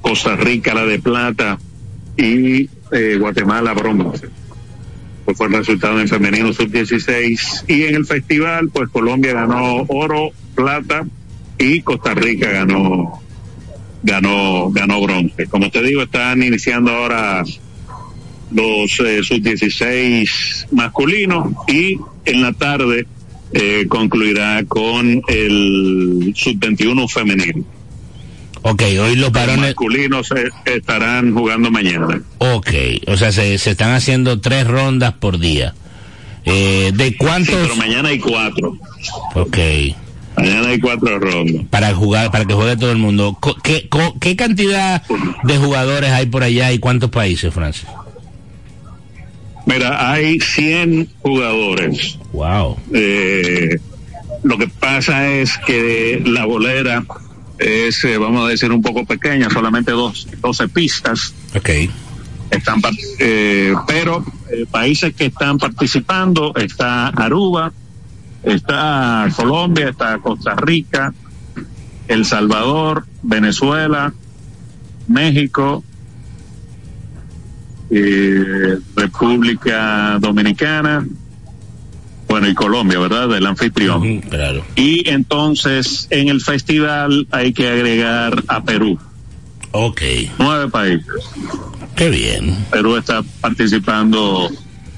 [0.00, 1.58] Costa Rica la de plata
[2.16, 4.28] y eh, Guatemala bronce.
[5.24, 10.30] Pues fue el resultado en femenino sub-16 y en el festival, pues Colombia ganó oro,
[10.54, 11.06] plata
[11.58, 13.20] y Costa Rica ganó
[14.02, 15.46] ganó ganó bronce.
[15.46, 17.44] Como te digo, están iniciando ahora
[18.50, 23.06] los eh, sub-16 masculinos y en la tarde
[23.52, 27.64] eh, concluirá con el sub-21 femenino.
[28.62, 29.60] Ok, hoy los Los varones...
[29.60, 32.20] masculinos eh, estarán jugando mañana.
[32.38, 32.68] Ok,
[33.06, 35.74] o sea, se, se están haciendo tres rondas por día.
[36.44, 37.54] Eh, ¿De Sí, cuántos?
[37.54, 38.76] pero mañana hay cuatro.
[39.34, 39.58] Ok,
[40.36, 41.64] Mañana hay cuatro rondas.
[41.70, 43.36] para jugar, para que juegue todo el mundo.
[43.62, 43.88] ¿Qué,
[44.20, 45.02] qué cantidad
[45.42, 47.86] de jugadores hay por allá y cuántos países, Francis?
[49.66, 52.18] Mira, hay 100 jugadores.
[52.32, 52.76] Wow.
[52.94, 53.78] Eh,
[54.42, 57.04] lo que pasa es que la bolera
[57.60, 61.34] es, eh, vamos a decir, un poco pequeña, solamente dos, 12 pistas.
[61.54, 61.68] Ok.
[62.50, 62.80] Están,
[63.18, 67.72] eh, pero eh, países que están participando está Aruba,
[68.42, 71.14] está Colombia, está Costa Rica,
[72.08, 74.12] El Salvador, Venezuela,
[75.06, 75.84] México,
[77.90, 81.06] eh, República Dominicana,
[82.30, 83.28] bueno, y Colombia, ¿verdad?
[83.28, 83.98] Del anfitrión.
[84.18, 84.64] Ujú, Claro.
[84.76, 88.98] Y entonces en el festival hay que agregar a Perú,
[89.72, 90.00] Ok.
[90.38, 91.06] nueve países.
[91.96, 92.56] Qué bien.
[92.70, 94.48] Perú está participando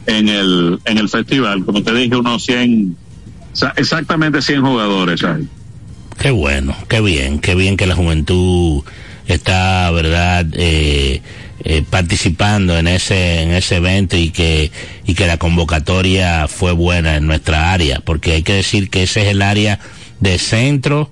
[0.06, 2.96] en el en el festival, como te dije, unos 100,
[3.52, 5.48] sa- exactamente 100 jugadores hay.
[6.20, 8.82] Qué bueno, qué bien, qué bien que la juventud
[9.26, 11.22] está, ¿verdad?, eh,
[11.64, 14.70] eh, participando en ese en ese evento y que
[15.06, 19.22] y que la convocatoria fue buena en nuestra área porque hay que decir que ese
[19.22, 19.78] es el área
[20.20, 21.10] de centro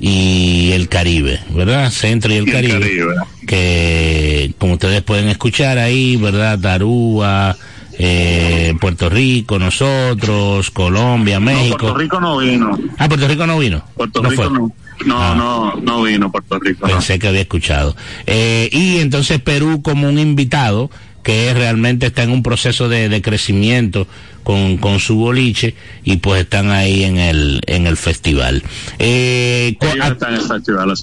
[0.00, 1.90] y el Caribe, ¿verdad?
[1.90, 3.14] Centro y el, Y el Caribe, Caribe.
[3.48, 6.58] que como ustedes pueden escuchar ahí, ¿verdad?
[6.60, 7.56] Tarúa,
[7.98, 11.78] eh, Puerto Rico, nosotros, Colombia, No, México.
[11.78, 12.78] Puerto Rico no vino.
[12.98, 13.82] Ah, Puerto Rico no vino.
[13.96, 14.52] Puerto No Rico fue.
[14.52, 14.72] no.
[15.06, 15.34] No, Ah.
[15.36, 16.86] no, no vino Puerto Rico.
[16.86, 16.94] no.
[16.94, 17.94] Pensé que había escuchado.
[18.26, 20.90] Eh, y entonces Perú como un invitado
[21.22, 24.06] que realmente está en un proceso de, de crecimiento
[24.44, 28.62] con, con su boliche y pues están ahí en el, en el festival.
[28.98, 30.96] Eh, en el festival.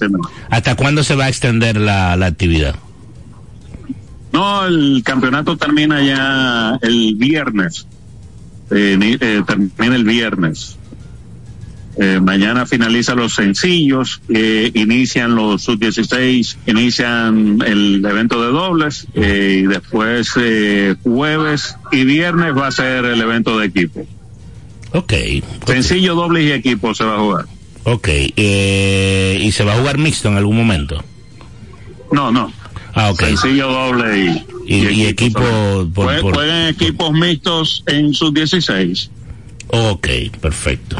[0.50, 2.74] ¿Hasta cuándo se va a extender la, la actividad?
[4.32, 7.86] No, el campeonato termina ya el viernes.
[8.70, 10.76] Eh, eh, termina el viernes.
[11.98, 19.62] Eh, mañana finalizan los sencillos, eh, inician los sub-16, inician el evento de dobles eh,
[19.62, 24.06] y después eh, jueves y viernes va a ser el evento de equipo.
[24.92, 25.12] Ok.
[25.66, 27.44] Sencillo, dobles y equipo se va a jugar.
[27.84, 28.08] Ok.
[28.36, 31.02] Eh, ¿Y se va a jugar mixto en algún momento?
[32.12, 32.52] No, no.
[32.94, 33.20] Ah, ok.
[33.24, 34.18] Sencillo, doble
[34.66, 35.40] y, Y, y equipo
[35.94, 39.08] por, Jue- por- Juegan equipos mixtos en sub-16.
[39.68, 40.08] Ok,
[40.40, 40.96] perfecto.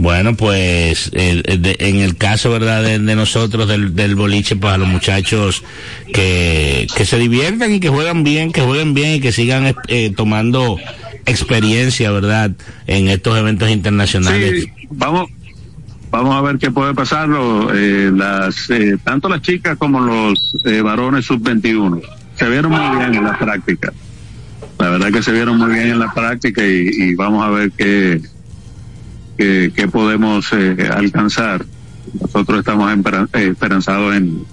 [0.00, 4.56] Bueno, pues el- el de- en el caso, ¿verdad?, de, de nosotros, del, del boliche,
[4.56, 5.62] pues a los muchachos
[6.14, 10.10] que, que se diviertan y que juegan bien, que jueguen bien y que sigan eh,
[10.16, 10.78] tomando
[11.26, 12.50] experiencia, ¿verdad?,
[12.86, 14.64] en estos eventos internacionales.
[14.64, 15.28] Sí, vamos,
[16.10, 17.70] vamos a ver qué puede pasarlo.
[17.74, 22.00] Eh, las, eh, tanto las chicas como los eh, varones sub-21
[22.36, 23.92] se vieron muy bien en la práctica.
[24.78, 27.70] La verdad que se vieron muy bien en la práctica y, y vamos a ver
[27.76, 28.18] qué,
[29.40, 31.64] qué, qué podemos eh, alcanzar.
[32.20, 34.44] Nosotros estamos eh, esperanzados en,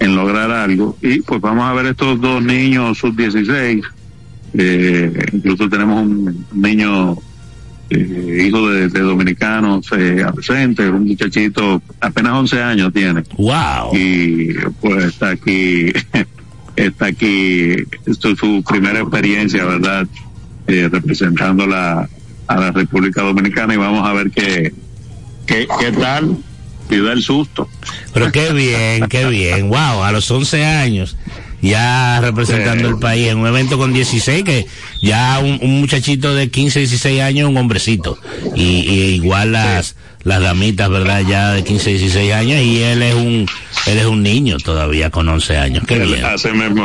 [0.00, 3.84] en lograr algo y pues vamos a ver estos dos niños sub-16.
[4.58, 7.16] Eh, incluso tenemos un niño
[7.90, 13.22] eh, hijo de, de dominicanos eh, ausente, un muchachito apenas 11 años tiene.
[13.36, 13.94] Wow.
[13.94, 15.92] Y pues está aquí,
[16.76, 20.08] está aquí, esto es su primera experiencia, ¿verdad?
[20.66, 22.08] Representando la,
[22.46, 24.72] a la República Dominicana y vamos a ver qué,
[25.46, 26.36] qué, qué tal
[26.90, 27.68] y da el susto.
[28.12, 29.68] Pero qué bien, qué bien.
[29.68, 31.16] Wow, a los 11 años
[31.62, 32.90] ya representando Sí.
[32.94, 34.66] el país en un evento con 16 que
[35.02, 38.18] ya un, un muchachito de 15, 16 años un hombrecito
[38.54, 41.22] y, y igual las las damitas, ¿verdad?
[41.26, 43.46] Ya de 15, 16 años y él es un
[43.86, 45.84] él es un niño todavía con 11 años.
[45.88, 46.24] Qué bien.
[46.24, 46.84] Así mismo.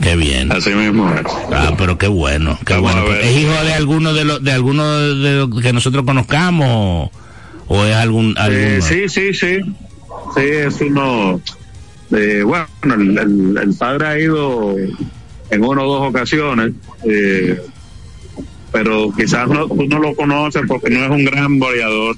[0.00, 0.52] Qué bien.
[0.52, 1.10] Así mismo.
[1.52, 3.14] Ah, pero qué bueno, qué Vamos bueno.
[3.16, 7.10] ¿Es hijo de alguno de los de alguno de los que nosotros conozcamos
[7.66, 9.58] o, es algún Eh, sí, sí, sí.
[10.34, 11.40] Sí, es uno.
[12.10, 14.74] De, bueno, el, el- el padre ha ido
[15.50, 16.72] en una o dos ocasiones,
[17.04, 17.60] eh,
[18.72, 22.16] pero quizás no, tú no lo conoces porque no es un gran boleador.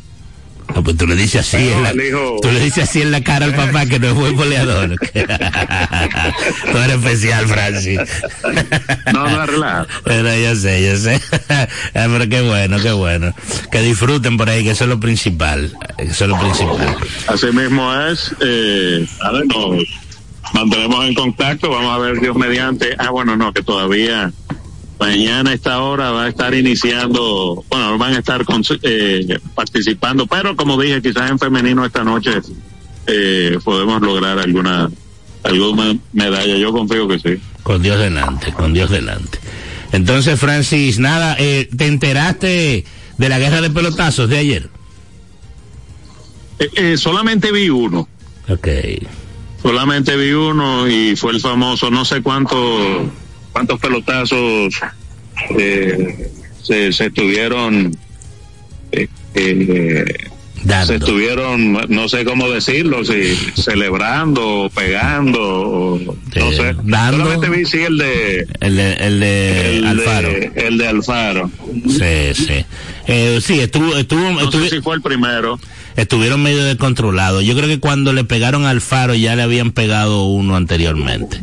[0.74, 3.10] No, pues tú le dices así, Pero en la, hijo- tú le dices así en
[3.10, 4.96] la cara al papá que no es buen goleador.
[5.12, 8.00] tú eres especial, Francis.
[9.12, 9.86] No, no, relaja.
[10.04, 11.20] Pero yo sé, yo sé.
[11.48, 13.34] Ah, Pero qué bueno, qué bueno.
[13.70, 15.72] Que disfruten por ahí, que eso es lo principal.
[15.98, 16.96] Eso es lo principal.
[17.26, 18.32] Así mismo es.
[18.40, 19.82] Eh, a ver, nos
[20.54, 21.70] mantenemos en contacto.
[21.70, 22.94] Vamos a ver Dios mediante.
[22.98, 24.30] Ah, bueno, no, que todavía
[25.00, 30.26] mañana a esta hora va a estar iniciando, bueno, van a estar con- eh, participando,
[30.26, 32.32] pero como dije, quizás en femenino esta noche
[33.06, 34.90] eh, podemos lograr alguna
[35.42, 36.56] alguna medalla.
[36.58, 37.40] Yo confío que sí.
[37.62, 39.38] Con Dios delante, con Dios delante.
[39.92, 42.84] Entonces, Francis, nada, eh, ¿te enteraste
[43.16, 44.68] de la guerra de pelotazos de ayer?
[46.58, 48.06] Eh, eh, solamente vi uno.
[48.48, 48.68] Ok.
[49.62, 53.08] Solamente vi uno y fue el famoso, no sé cuántos
[53.52, 54.74] cuántos pelotazos
[55.58, 56.30] eh,
[56.62, 57.96] se, se estuvieron
[58.92, 60.04] eh, eh,
[60.86, 66.74] se estuvieron, no sé cómo decirlo, si celebrando, o pegando, o no sé.
[66.84, 67.24] dando.
[67.24, 70.28] Solamente vi sí el de El de, el de el Alfaro.
[70.28, 71.50] de, el de Alfaro.
[71.88, 72.64] Sí, sí.
[73.06, 75.58] Eh, sí, estuvo, estuvo, No estuvi- sé si fue el primero.
[75.96, 77.42] estuvieron medio descontrolados.
[77.42, 81.40] Yo creo que cuando le pegaron al Faro ya le habían pegado uno anteriormente.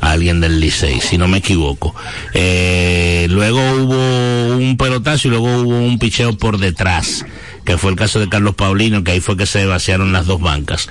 [0.00, 1.94] A alguien del Licey, si no me equivoco.
[2.32, 7.26] Eh, luego hubo un pelotazo y luego hubo un picheo por detrás,
[7.64, 10.40] que fue el caso de Carlos Paulino, que ahí fue que se vaciaron las dos
[10.40, 10.88] bancas.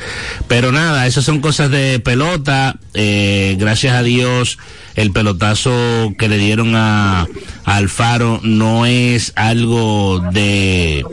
[0.47, 2.77] Pero nada, esas son cosas de pelota.
[2.93, 4.57] Eh, gracias a Dios,
[4.95, 7.21] el pelotazo que le dieron a,
[7.65, 11.05] a Alfaro no es algo de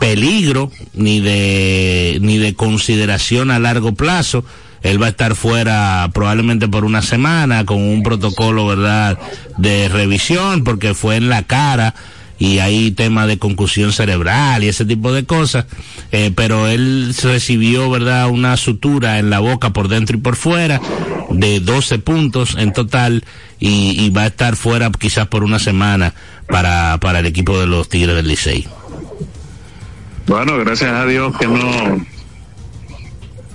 [0.00, 4.44] peligro ni de ni de consideración a largo plazo
[4.82, 9.18] Él va a estar fuera probablemente por una semana con un protocolo, ¿verdad?,
[9.56, 11.94] de revisión porque fue en la cara
[12.38, 15.66] y hay tema de concusión cerebral y ese tipo de cosas,
[16.12, 20.80] eh, pero él recibió, ¿verdad?, una sutura en la boca por dentro y por fuera
[21.30, 23.24] de 12 puntos en total
[23.58, 26.14] y, y va a estar fuera quizás por una semana
[26.46, 28.66] para, para el equipo de los Tigres del Licey.
[30.26, 32.06] Bueno, gracias a Dios que no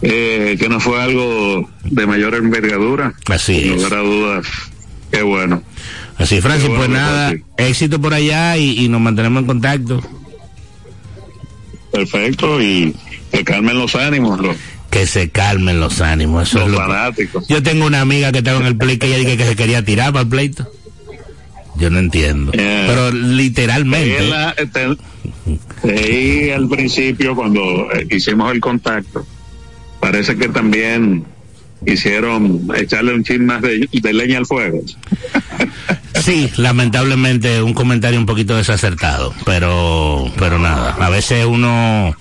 [0.03, 3.13] eh, que no fue algo de mayor envergadura.
[3.27, 3.91] Así es.
[3.91, 4.45] a dudas.
[5.11, 5.63] Qué bueno.
[6.17, 7.45] Así, Francis, pues nada, Francis.
[7.57, 10.01] éxito por allá y, y nos mantenemos en contacto.
[11.91, 12.61] Perfecto.
[12.61, 12.95] Y
[13.31, 14.55] que calmen los ánimos, los,
[14.89, 16.49] Que se calmen los ánimos.
[16.49, 17.47] Eso los es lo que- fanáticos.
[17.47, 19.83] Yo tengo una amiga que estaba en el play que ella dice que se quería
[19.83, 20.67] tirar para el pleito.
[21.77, 22.51] Yo no entiendo.
[22.53, 22.85] Eh.
[22.87, 24.17] Pero literalmente.
[24.19, 24.97] Ahí en la- este,
[25.91, 29.25] ahí al principio, cuando eh, hicimos el contacto,
[30.03, 31.23] parece que también
[31.85, 34.81] hicieron echarle un chin más de, de leña al fuego.
[36.21, 42.15] Sí, lamentablemente un comentario un poquito desacertado, pero pero nada, a veces uno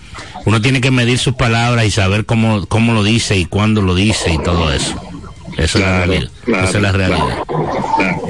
[0.45, 3.95] uno tiene que medir sus palabras y saber cómo cómo lo dice y cuándo lo
[3.95, 4.95] dice y todo eso.
[5.59, 6.31] Esa es la Claro, realidad.
[6.45, 7.39] claro, Esa es la realidad.
[7.97, 8.23] Claro.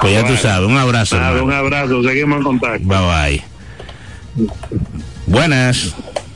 [0.00, 0.40] Pues ya tú Bueno.
[0.40, 1.18] sabes, un abrazo.
[1.18, 2.86] Nada, un abrazo, seguimos en contacto.
[2.86, 2.98] Bye
[4.38, 4.48] bye.
[5.26, 5.94] Buenas.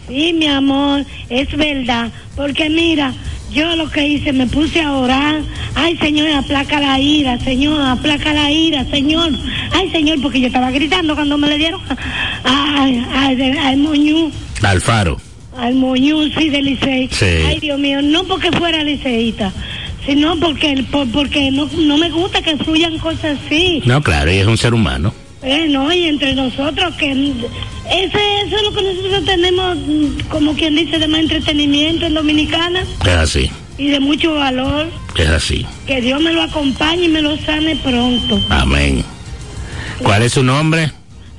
[0.09, 2.11] Sí, mi amor, es verdad.
[2.37, 3.13] Porque mira,
[3.53, 5.43] yo lo que hice, me puse a orar.
[5.75, 9.31] Ay, Señor, aplaca la ira, Señor, aplaca la ira, Señor.
[9.73, 11.81] Ay, Señor, porque yo estaba gritando cuando me le dieron
[12.45, 14.31] ay, ay, al moñú,
[14.63, 15.19] Alfaro.
[15.59, 17.09] al moñú, sí, de Licey.
[17.11, 17.27] Sí.
[17.47, 19.53] Ay, Dios mío, no porque fuera liceísta,
[20.07, 23.83] sino porque, por- porque no, no me gusta que fluyan cosas así.
[23.85, 25.13] No, claro, ella es un ser humano.
[25.43, 27.15] Eh, no, y entre nosotros, que
[27.91, 29.77] ese, eso es lo que nosotros tenemos,
[30.29, 34.89] como quien dice, de más entretenimiento en Dominicana Es así, y de mucho valor.
[35.17, 35.67] es así.
[35.87, 38.41] Que Dios me lo acompañe y me lo sane pronto.
[38.51, 39.05] Amén.
[40.03, 40.91] ¿Cuál es su nombre?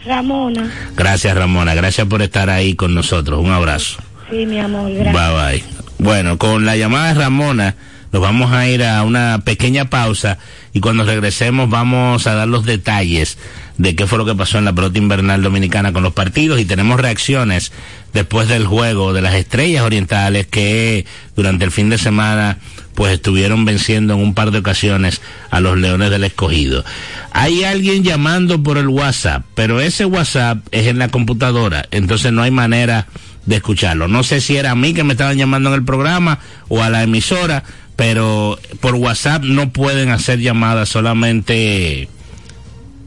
[0.06, 1.74] Ramona, Gracias, Ramona.
[1.76, 3.40] Gracias por estar ahí con nosotros.
[3.40, 3.98] Un abrazo.
[4.30, 5.14] sí, mi amor, gracias.
[5.14, 5.64] Bye bye.
[6.00, 7.76] Bueno, con la llamada de Ramona
[8.12, 10.38] nos vamos a ir a una pequeña pausa
[10.74, 13.38] y cuando regresemos vamos a dar los detalles
[13.78, 16.66] de qué fue lo que pasó en la pelota invernal dominicana con los partidos y
[16.66, 17.72] tenemos reacciones
[18.14, 21.06] después del juego de las estrellas orientales que
[21.36, 22.60] durante el fin de semana
[22.94, 26.86] pues estuvieron venciendo en un par de ocasiones a los Leones del Escogido.
[27.32, 32.44] Hay alguien llamando por el WhatsApp, pero ese WhatsApp es en la computadora, entonces no
[32.44, 33.08] hay manera
[33.46, 34.08] de escucharlo.
[34.08, 36.90] No sé si era a mí que me estaban llamando en el programa o a
[36.92, 37.64] la emisora,
[37.96, 42.08] pero por WhatsApp no pueden hacer llamadas, solamente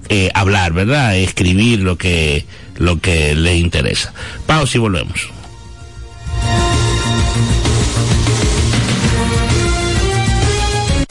[0.08, 1.16] eh, hablar, ¿verdad?
[1.16, 2.44] Escribir lo que
[2.76, 4.12] lo que les interesa.
[4.46, 5.28] Pausa y volvemos.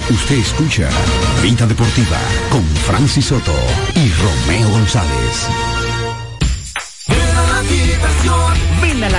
[0.09, 0.87] Usted escucha
[1.41, 2.19] Vida Deportiva
[2.49, 3.55] con Francis Soto
[3.95, 5.74] y Romeo González.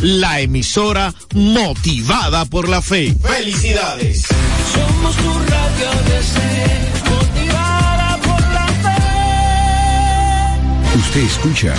[0.00, 3.14] la emisora motivada por la fe.
[3.22, 4.26] ¡Felicidades!
[4.72, 6.36] Somos tu radio ABC,
[7.08, 8.98] motivada por la fe.
[10.98, 11.72] Usted escucha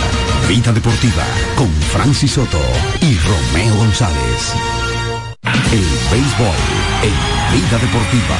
[0.48, 1.26] Vida Deportiva
[1.58, 2.62] con Francis Soto
[3.02, 4.54] y Romeo González.
[5.74, 6.56] El béisbol
[7.04, 7.14] en
[7.60, 8.38] Vida Deportiva.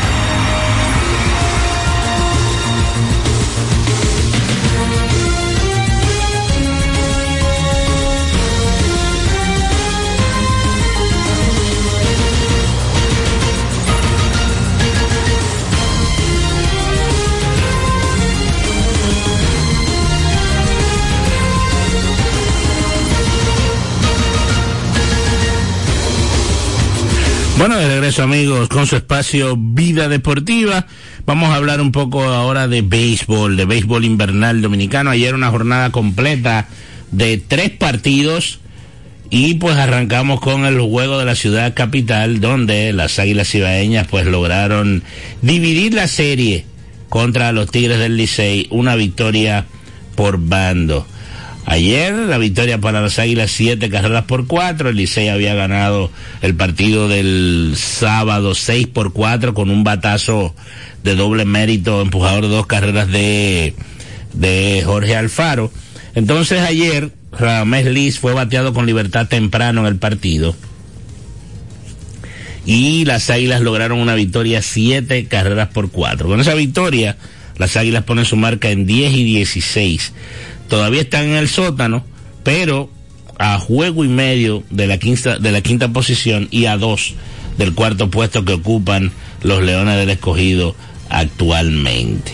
[27.68, 30.86] Bueno, de regreso amigos con su espacio Vida Deportiva.
[31.26, 35.10] Vamos a hablar un poco ahora de béisbol, de béisbol invernal dominicano.
[35.10, 36.68] Ayer una jornada completa
[37.10, 38.60] de tres partidos
[39.32, 44.28] y pues arrancamos con el juego de la ciudad capital donde las Águilas Ibaeñas pues
[44.28, 45.02] lograron
[45.42, 46.66] dividir la serie
[47.10, 49.66] contra los Tigres del Licey, una victoria
[50.14, 51.08] por bando.
[51.68, 54.90] Ayer la victoria para las Águilas, siete carreras por cuatro.
[54.90, 56.12] El Licey había ganado
[56.42, 60.56] el partido del sábado seis por cuatro con un batazo
[61.04, 63.74] de doble mérito, empujador de dos carreras de,
[64.34, 65.72] de Jorge Alfaro.
[66.14, 70.56] Entonces ayer Ramés Liz fue bateado con libertad temprano en el partido.
[72.64, 76.28] Y las Águilas lograron una victoria siete carreras por cuatro.
[76.28, 77.18] Con esa victoria,
[77.58, 80.14] las Águilas ponen su marca en 10 y 16
[80.68, 82.04] todavía están en el sótano,
[82.44, 82.90] pero
[83.38, 87.16] a juego y medio de la quinta, de la quinta posición y a dos
[87.58, 89.12] del cuarto puesto que ocupan
[89.44, 90.76] los Leones del Escogido
[91.10, 92.34] actualmente.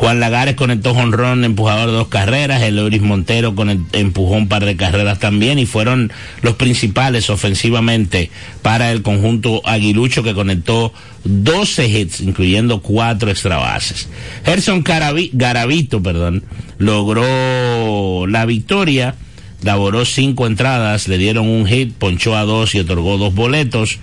[0.00, 3.54] Juan Lagares conectó jonrón, empujador de dos carreras, el Euris Montero
[3.92, 8.30] empujó un par de carreras también y fueron los principales ofensivamente
[8.62, 10.94] para el conjunto aguilucho que conectó
[11.24, 14.08] 12 hits, incluyendo cuatro extra bases.
[14.42, 16.44] Gerson Garavito, perdón,
[16.78, 19.16] logró la victoria,
[19.62, 23.98] laboró cinco entradas, le dieron un hit, ponchó a dos y otorgó dos boletos.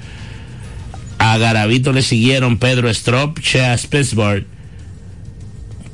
[1.17, 4.45] A Garavito le siguieron Pedro Strop, Chea Spitzberg,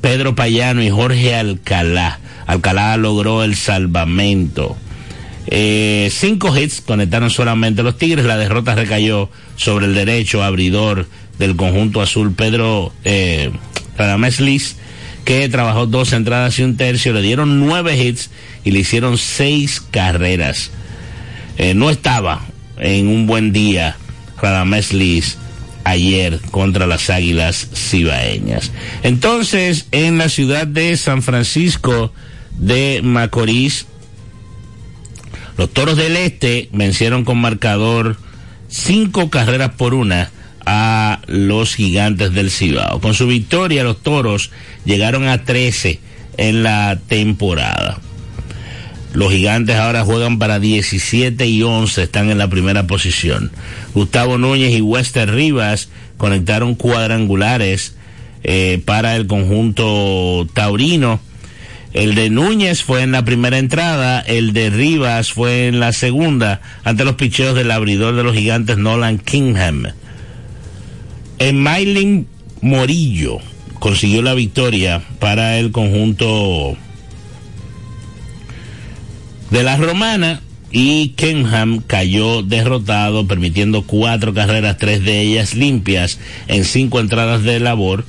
[0.04, 2.20] Pedro Payano y Jorge Alcalá.
[2.46, 4.76] Alcalá logró el salvamento.
[5.46, 8.26] Eh, cinco hits conectaron solamente los Tigres.
[8.26, 13.50] La derrota recayó sobre el derecho abridor del conjunto azul, Pedro eh,
[14.40, 14.76] Liz,
[15.24, 17.14] que trabajó dos entradas y un tercio.
[17.14, 18.28] Le dieron nueve hits
[18.62, 20.70] y le hicieron seis carreras.
[21.56, 22.42] Eh, no estaba
[22.76, 23.96] en un buen día
[24.36, 25.38] Radames Liz
[25.84, 28.72] ayer contra las Águilas Cibaeñas.
[29.02, 32.12] Entonces, en la ciudad de San Francisco
[32.58, 33.86] de Macorís,
[35.56, 38.16] los Toros del Este vencieron con marcador
[38.68, 40.30] cinco carreras por una
[40.66, 43.00] a los gigantes del Cibao.
[43.00, 44.50] Con su victoria, los Toros
[44.84, 46.00] llegaron a 13
[46.36, 48.00] en la temporada.
[49.14, 53.52] Los gigantes ahora juegan para 17 y 11, están en la primera posición.
[53.94, 57.94] Gustavo Núñez y Wester Rivas conectaron cuadrangulares
[58.42, 61.20] eh, para el conjunto taurino.
[61.92, 66.60] El de Núñez fue en la primera entrada, el de Rivas fue en la segunda,
[66.82, 69.92] ante los picheos del abridor de los gigantes Nolan Kingham.
[71.38, 72.26] En Mylin
[72.62, 73.38] Morillo
[73.78, 76.76] consiguió la victoria para el conjunto
[79.54, 80.40] de la Romana
[80.72, 87.60] y Kenham cayó derrotado, permitiendo cuatro carreras, tres de ellas limpias, en cinco entradas de
[87.60, 88.04] labor,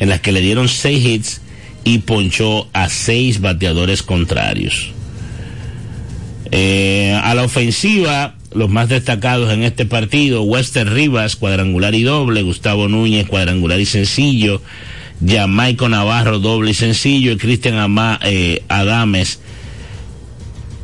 [0.00, 1.40] en las que le dieron seis hits
[1.84, 4.90] y ponchó a seis bateadores contrarios.
[6.50, 12.42] Eh, a la ofensiva, los más destacados en este partido, Wester Rivas, cuadrangular y doble,
[12.42, 14.62] Gustavo Núñez, cuadrangular y sencillo,
[15.24, 17.76] Jamaico Navarro, doble y sencillo, y Cristian
[18.24, 19.38] eh, Adames,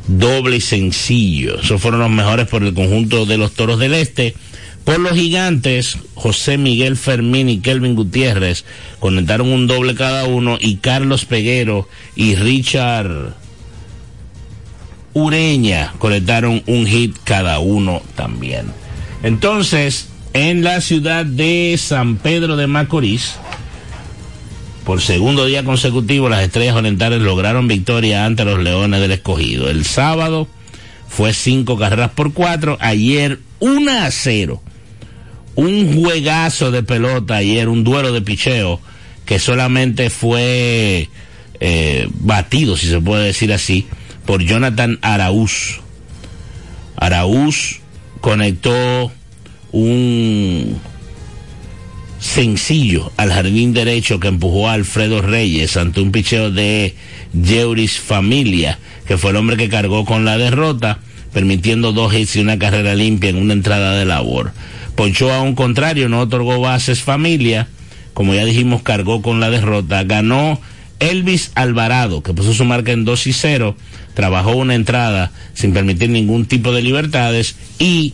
[0.07, 1.59] doble y sencillo.
[1.59, 4.35] Esos fueron los mejores por el conjunto de los Toros del Este.
[4.83, 8.65] Por los gigantes, José Miguel Fermín y Kelvin Gutiérrez
[8.99, 13.35] conectaron un doble cada uno y Carlos Peguero y Richard
[15.15, 18.65] Ureña conectaron un hit cada uno también.
[19.23, 23.35] Entonces, en la ciudad de San Pedro de Macorís,
[24.85, 29.67] por segundo día consecutivo, las Estrellas Orientales lograron victoria ante los Leones del Escogido.
[29.67, 30.47] El sábado
[31.07, 32.77] fue cinco carreras por cuatro.
[32.79, 34.61] Ayer, una a cero.
[35.55, 38.79] Un juegazo de pelota ayer, un duelo de picheo
[39.25, 41.09] que solamente fue
[41.59, 43.87] eh, batido, si se puede decir así,
[44.25, 45.79] por Jonathan Araúz.
[46.95, 47.79] Araúz
[48.21, 49.11] conectó
[49.71, 50.79] un
[52.19, 56.95] sencillo al jardín derecho que empujó a Alfredo Reyes ante un picheo de
[57.33, 60.99] Yeuris Familia, que fue el hombre que cargó con la derrota,
[61.33, 64.53] permitiendo dos hits y una carrera limpia en una entrada de labor.
[64.95, 67.67] Ponchó a un contrario, no otorgó bases Familia,
[68.13, 70.03] como ya dijimos, cargó con la derrota.
[70.03, 70.61] Ganó
[70.99, 73.75] Elvis Alvarado, que puso su marca en 2 y 0,
[74.13, 78.13] trabajó una entrada sin permitir ningún tipo de libertades y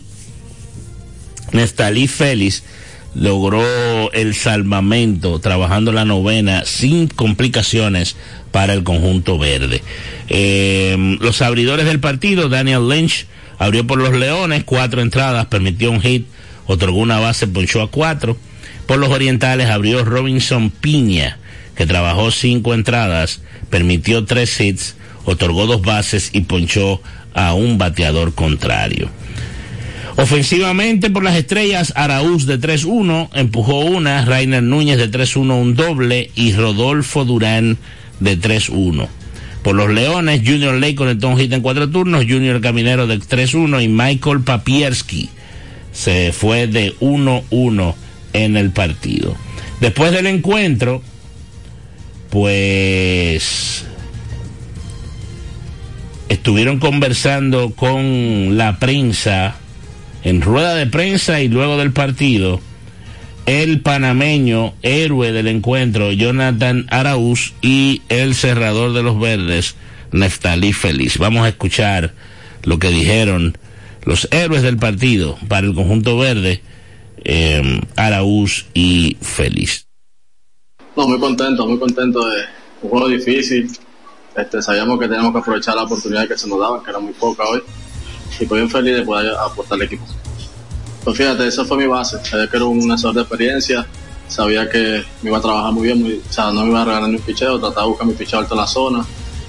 [1.52, 2.64] Nestalí Félix
[3.14, 8.16] logró el salvamento trabajando la novena sin complicaciones
[8.50, 9.82] para el conjunto verde.
[10.28, 13.26] Eh, los abridores del partido, Daniel Lynch
[13.58, 16.26] abrió por los Leones, cuatro entradas, permitió un hit,
[16.66, 18.36] otorgó una base, ponchó a cuatro.
[18.86, 21.38] Por los Orientales abrió Robinson Piña,
[21.76, 23.40] que trabajó cinco entradas,
[23.70, 27.00] permitió tres hits, otorgó dos bases y ponchó
[27.34, 29.08] a un bateador contrario.
[30.16, 36.30] Ofensivamente por las estrellas, Araúz de 3-1 empujó una, Rainer Núñez de 3-1 un doble
[36.34, 37.78] y Rodolfo Durán
[38.20, 39.08] de 3-1.
[39.62, 43.82] Por los Leones, Junior Ley conectó un hit en cuatro turnos, Junior Caminero de 3-1
[43.82, 45.30] y Michael Papierski
[45.92, 47.94] se fue de 1-1
[48.32, 49.36] en el partido.
[49.80, 51.02] Después del encuentro,
[52.28, 53.84] pues
[56.28, 59.56] estuvieron conversando con la prensa
[60.24, 62.60] en rueda de prensa y luego del partido
[63.46, 69.74] el panameño héroe del encuentro Jonathan Araúz y el cerrador de los verdes
[70.12, 71.18] Neftalí Feliz.
[71.18, 72.12] Vamos a escuchar
[72.62, 73.58] lo que dijeron
[74.04, 76.62] los héroes del partido para el conjunto verde
[77.24, 79.86] eh, Araúz y Feliz.
[80.96, 82.42] No, muy contento, muy contento de
[82.82, 83.70] un juego difícil.
[84.36, 87.12] Este, sabíamos que teníamos que aprovechar la oportunidad que se nos daba, que era muy
[87.12, 87.62] poca hoy.
[88.40, 90.04] Y bien feliz de poder aportar al equipo.
[91.04, 92.18] Pues fíjate, esa fue mi base.
[92.24, 93.86] Sabía que era un asesor de experiencia.
[94.28, 97.08] Sabía que me iba a trabajar muy bien, o sea, no me iba a regalar
[97.08, 97.58] ni un picheo.
[97.58, 99.04] Trataba de buscar mi picheo alto en la zona.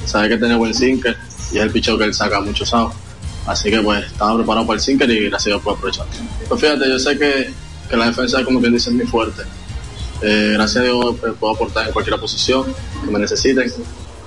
[0.06, 1.16] Sabía que tenía buen sinker
[1.52, 2.94] y es el picheo que él saca mucho sábado.
[3.46, 6.06] Así que pues estaba preparado para el sinker y gracias a Dios pude aprovechar.
[6.48, 7.52] Pues fíjate, yo sé que,
[7.90, 9.44] que la defensa, como bien dicen, es muy fuerte.
[10.22, 12.66] Eh, gracias a Dios pues, puedo aportar en cualquier posición
[13.04, 13.72] que me necesiten.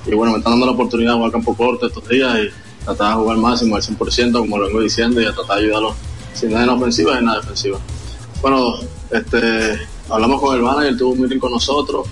[0.06, 3.10] Y bueno, me están dando la oportunidad de jugar campo corto estos días y tratar
[3.10, 5.94] de jugar máximo al 100%, como lo vengo diciendo, y a tratar de ayudarlos
[6.32, 7.78] sin nada en ofensiva en nada defensiva.
[8.40, 8.74] Bueno,
[9.10, 9.78] este,
[10.08, 12.06] hablamos con el manager, tuvo un meeting con nosotros.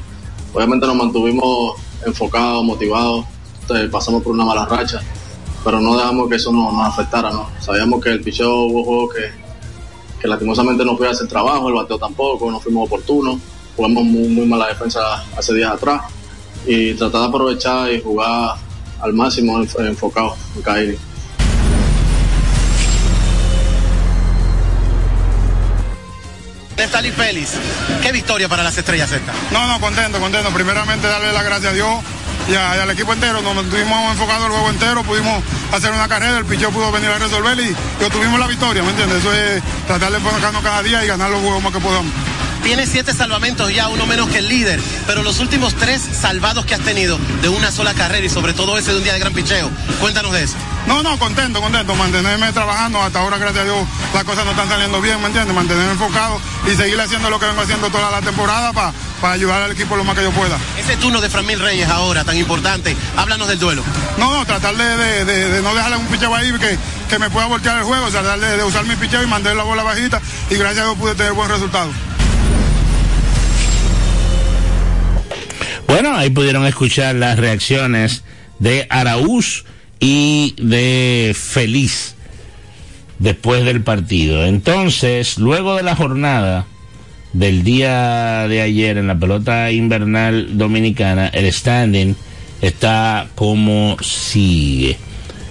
[0.53, 3.25] Obviamente nos mantuvimos enfocados, motivados,
[3.61, 5.01] este, pasamos por una mala racha,
[5.63, 7.49] pero no dejamos que eso nos, afectara, ¿no?
[7.61, 9.31] Sabíamos que el picheo hubo juegos que,
[10.21, 13.39] que lastimosamente no fue a hacer trabajo, el bateo tampoco, no fuimos oportunos,
[13.77, 16.03] jugamos muy mala defensa hace días atrás
[16.67, 18.57] y tratar de aprovechar y jugar
[19.05, 20.35] al máximo enfocado
[20.67, 20.99] en inning.
[26.77, 27.51] Neftalí Félix,
[28.03, 29.33] qué victoria para las estrellas esta.
[29.53, 30.51] No, no, contento, contento.
[30.51, 31.89] Primeramente darle las gracias a Dios
[32.49, 33.41] y, a- y al equipo entero.
[33.43, 35.41] Nos mantuvimos enfocados el juego entero, pudimos
[35.73, 37.69] hacer una carrera, el picheo pudo venir a resolver y,
[38.01, 39.19] y obtuvimos la victoria, ¿me entiendes?
[39.19, 42.13] Eso es tratar de enfocarnos cada día y ganar los juegos más que podamos.
[42.65, 46.75] Tiene siete salvamentos ya, uno menos que el líder, pero los últimos tres salvados que
[46.75, 49.35] has tenido de una sola carrera y sobre todo ese de un día de gran
[49.35, 49.71] picheo.
[50.01, 50.55] Cuéntanos de eso.
[50.87, 51.95] No, no, contento, contento.
[51.95, 53.01] Mantenerme trabajando.
[53.03, 55.55] Hasta ahora, gracias a Dios, las cosas no están saliendo bien, ¿me entiendes?
[55.55, 58.93] Mantenerme enfocado y seguir haciendo lo que vengo haciendo toda la temporada para
[59.35, 60.57] ayudar al equipo lo más que yo pueda.
[60.79, 63.85] Ese turno de Framil Reyes ahora, tan importante, háblanos del duelo.
[64.19, 66.79] No, no, tratar de, de- de- de no dejarle un picheo ahí que,
[67.11, 69.65] que me pueda voltear el juego, tratar de, de usar mi picheo y mandar la
[69.65, 71.91] bola bajita y gracias a Dios pude tener buen resultado.
[75.87, 78.25] Bueno, ahí pudieron escuchar las reacciones
[78.59, 79.65] de Araúz
[80.01, 82.15] y de Feliz
[83.19, 84.45] después del partido.
[84.45, 86.67] Entonces, luego de la jornada
[87.33, 92.15] del día de ayer en la pelota invernal dominicana, el standing
[92.61, 94.97] está como sigue.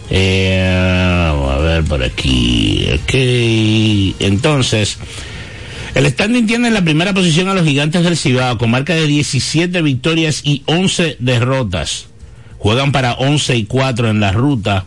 [0.09, 2.87] Eh, vamos a ver por aquí.
[2.93, 3.13] Ok.
[4.19, 4.97] Entonces,
[5.95, 9.05] el standing tiene en la primera posición a los gigantes del Cibao con marca de
[9.05, 12.07] 17 victorias y 11 derrotas.
[12.57, 14.85] Juegan para 11 y 4 en la ruta,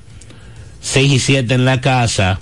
[0.80, 2.40] 6 y 7 en la casa.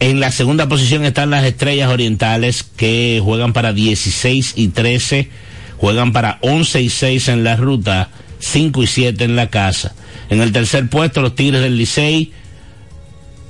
[0.00, 5.30] En la segunda posición están las Estrellas Orientales que juegan para 16 y 13,
[5.78, 9.94] juegan para 11 y 6 en la ruta, 5 y 7 en la casa.
[10.28, 12.32] En el tercer puesto los Tigres del Licey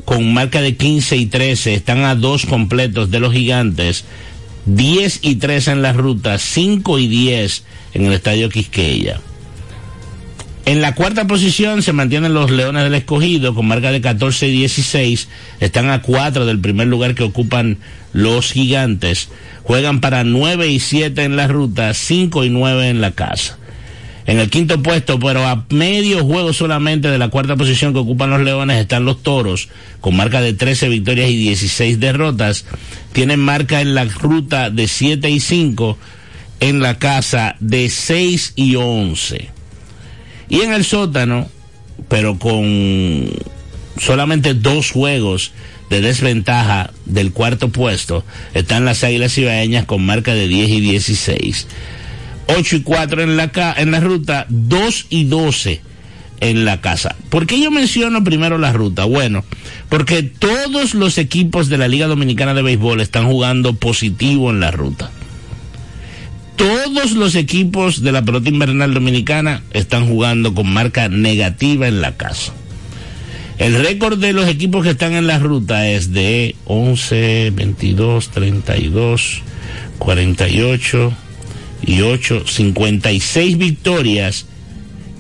[0.05, 4.05] con marca de 15 y 13, están a dos completos de los gigantes,
[4.67, 9.21] 10 y 13 en la ruta, 5 y 10 en el estadio Quisqueya.
[10.67, 14.53] En la cuarta posición se mantienen los Leones del Escogido con marca de 14 y
[14.53, 15.29] 16.
[15.61, 17.77] Están a 4 del primer lugar que ocupan
[18.15, 19.29] los Gigantes.
[19.63, 23.59] Juegan para 9 y 7 en la ruta, 5 y 9 en la casa.
[24.27, 28.31] En el quinto puesto, pero a medio juego solamente de la cuarta posición que ocupan
[28.31, 29.69] los Leones están los Toros,
[30.01, 32.65] con marca de 13 victorias y 16 derrotas.
[33.13, 35.99] Tienen marca en la ruta de 7 y 5,
[36.61, 39.51] en la casa de 6 y 11.
[40.49, 41.49] Y en el sótano,
[42.09, 43.31] pero con
[43.99, 45.53] solamente dos juegos
[45.91, 51.67] de desventaja del cuarto puesto, están las Águilas Ibaeñas con marca de 10 y 16.
[52.47, 55.81] 8 y 4 en la, en la ruta, 2 y 12
[56.41, 57.17] en la casa.
[57.31, 59.05] ¿Por qué yo menciono primero la ruta?
[59.05, 59.45] Bueno,
[59.89, 64.71] porque todos los equipos de la Liga Dominicana de Béisbol están jugando positivo en la
[64.71, 65.11] ruta.
[66.57, 72.17] Todos los equipos de la pelota invernal dominicana están jugando con marca negativa en la
[72.17, 72.53] casa.
[73.59, 79.43] El récord de los equipos que están en la ruta es de 11, 22, 32,
[79.99, 81.13] 48
[81.87, 84.47] y 8, 56 victorias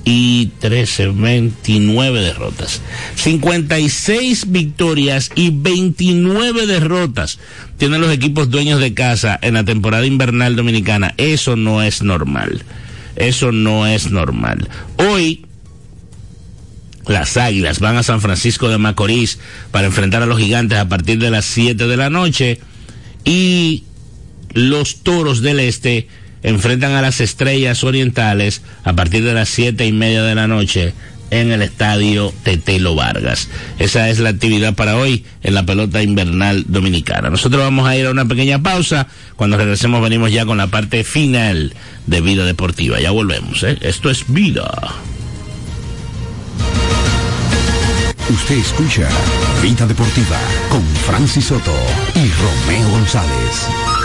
[0.04, 2.82] y 13, 29 derrotas.
[3.16, 7.38] 56 victorias y 29 derrotas
[7.78, 11.14] tienen los equipos dueños de casa en la temporada invernal dominicana.
[11.16, 12.62] Eso no es normal.
[13.16, 14.68] Eso no es normal.
[14.96, 15.46] Hoy,
[17.06, 19.38] las Águilas van a San Francisco de Macorís
[19.70, 22.60] para enfrentar a los gigantes a partir de las 7 de la noche
[23.24, 23.84] y
[24.52, 26.08] los Toros del Este
[26.44, 30.94] enfrentan a las Estrellas Orientales a partir de las siete y media de la noche
[31.30, 33.48] en el estadio Tetelo Vargas.
[33.78, 37.30] Esa es la actividad para hoy en la pelota invernal dominicana.
[37.30, 39.08] Nosotros vamos a ir a una pequeña pausa.
[39.36, 41.74] Cuando regresemos venimos ya con la parte final
[42.06, 43.00] de Vida Deportiva.
[43.00, 43.62] Ya volvemos.
[43.64, 43.78] ¿eh?
[43.80, 44.70] Esto es Vida.
[48.28, 49.08] Usted escucha
[49.62, 50.38] Vida Deportiva
[50.68, 51.74] con Francis Soto
[52.14, 54.03] y Romeo González.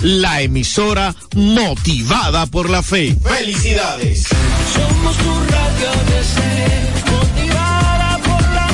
[0.00, 3.14] la emisora motivada por la fe.
[3.22, 4.22] ¡Felicidades!
[4.72, 6.40] Somos tu radio DC,
[7.10, 8.68] motivada por la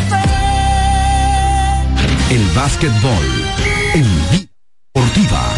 [2.28, 2.34] fe.
[2.34, 3.26] El básquetbol
[3.94, 4.46] en Vida
[4.94, 5.54] Deportiva.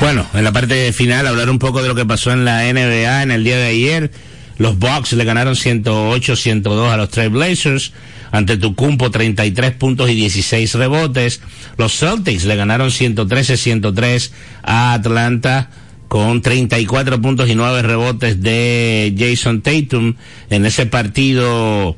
[0.00, 3.24] Bueno, en la parte final hablar un poco de lo que pasó en la NBA
[3.24, 4.10] en el día de ayer.
[4.60, 7.94] Los Bucks le ganaron 108-102 a los Trail Blazers.
[8.30, 11.40] Ante Tucumpo 33 puntos y 16 rebotes.
[11.78, 14.30] Los Celtics le ganaron 113-103
[14.62, 15.70] a Atlanta
[16.08, 20.16] con 34 puntos y 9 rebotes de Jason Tatum.
[20.50, 21.96] En ese partido,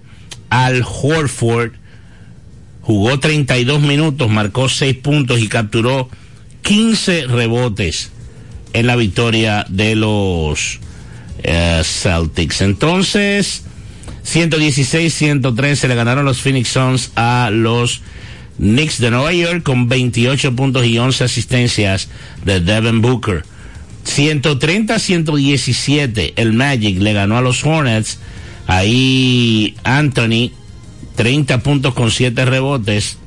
[0.48, 1.72] Al Horford
[2.80, 6.08] jugó 32 minutos, marcó 6 puntos y capturó
[6.62, 8.12] 15 rebotes
[8.72, 10.78] en la victoria de los
[11.42, 12.60] eh, Celtics.
[12.60, 13.62] Entonces,
[14.24, 18.02] 116-113 le ganaron los Phoenix Suns a los
[18.56, 22.08] Knicks de Nueva York con 28 puntos y 11 asistencias
[22.44, 23.44] de Devin Booker.
[24.06, 28.18] 130-117 el Magic le ganó a los Hornets.
[28.66, 30.50] Ahí Anthony
[31.16, 33.18] 30 puntos con 7 rebotes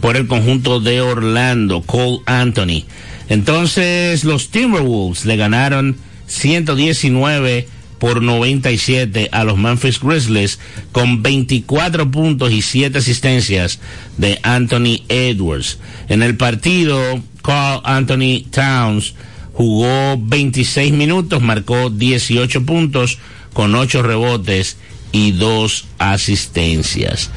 [0.00, 2.84] por el conjunto de Orlando, Cole Anthony.
[3.30, 7.66] Entonces los Timberwolves le ganaron 119
[7.98, 10.58] por 97 a los Memphis Grizzlies
[10.90, 13.78] con 24 puntos y 7 asistencias
[14.16, 15.78] de Anthony Edwards.
[16.08, 19.14] En el partido, Carl Anthony Towns
[19.52, 23.18] jugó 26 minutos, marcó 18 puntos
[23.52, 24.76] con 8 rebotes
[25.12, 27.30] y 2 asistencias.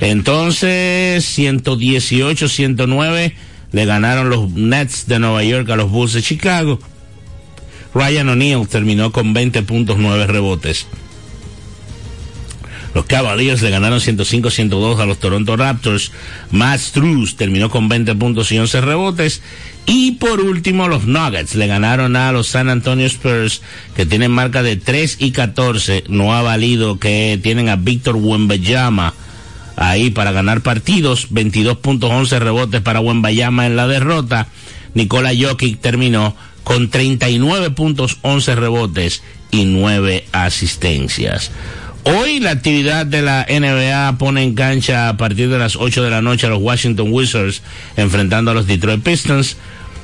[0.00, 3.32] Entonces, 118-109
[3.72, 6.78] le ganaron los Nets de Nueva York a los Bulls de Chicago.
[7.94, 10.86] Ryan O'Neal terminó con 20 puntos, 9 rebotes.
[12.94, 16.10] Los Cavaliers le ganaron 105-102 a los Toronto Raptors.
[16.50, 19.42] Matt Struz terminó con 20 puntos y 11 rebotes.
[19.86, 23.62] Y por último, los Nuggets le ganaron a los San Antonio Spurs,
[23.94, 26.04] que tienen marca de 3 y 14.
[26.08, 29.14] No ha valido que tienen a Víctor Wembanyama
[29.80, 31.28] ahí para ganar partidos.
[31.30, 34.46] 22 puntos, 11 rebotes para Wembanyama en la derrota.
[34.94, 41.50] Nikola Jokic terminó con 39 puntos, 11 rebotes y 9 asistencias.
[42.04, 46.10] Hoy la actividad de la NBA pone en cancha a partir de las 8 de
[46.10, 47.62] la noche a los Washington Wizards
[47.96, 49.56] enfrentando a los Detroit Pistons.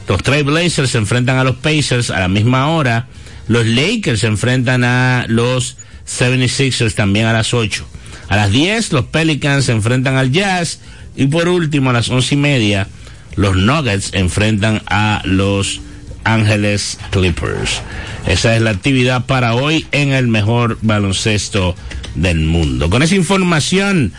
[0.08, 3.08] Los Trail Blazers se enfrentan a los Pacers a la misma hora.
[3.48, 7.86] Los Lakers se enfrentan a los 76ers también a las 8.
[8.28, 10.80] A las 10 los Pelicans se enfrentan al Jazz.
[11.16, 12.88] Y por último a las once y media
[13.36, 15.80] los Nuggets enfrentan a los
[16.24, 17.82] Ángeles Clippers.
[18.26, 21.76] Esa es la actividad para hoy en el mejor baloncesto
[22.14, 22.90] del mundo.
[22.90, 24.12] Con esa información,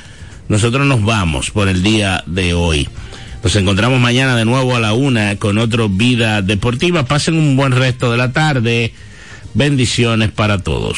[0.48, 2.88] nosotros nos vamos por el día de hoy.
[3.44, 7.06] Nos encontramos mañana de nuevo a la una con otro Vida Deportiva.
[7.06, 8.94] Pasen un buen resto de la tarde.
[9.54, 10.98] Bendiciones para todos.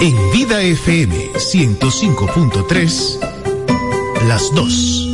[0.00, 3.18] En Vida FM 105.3,
[4.28, 5.07] las dos.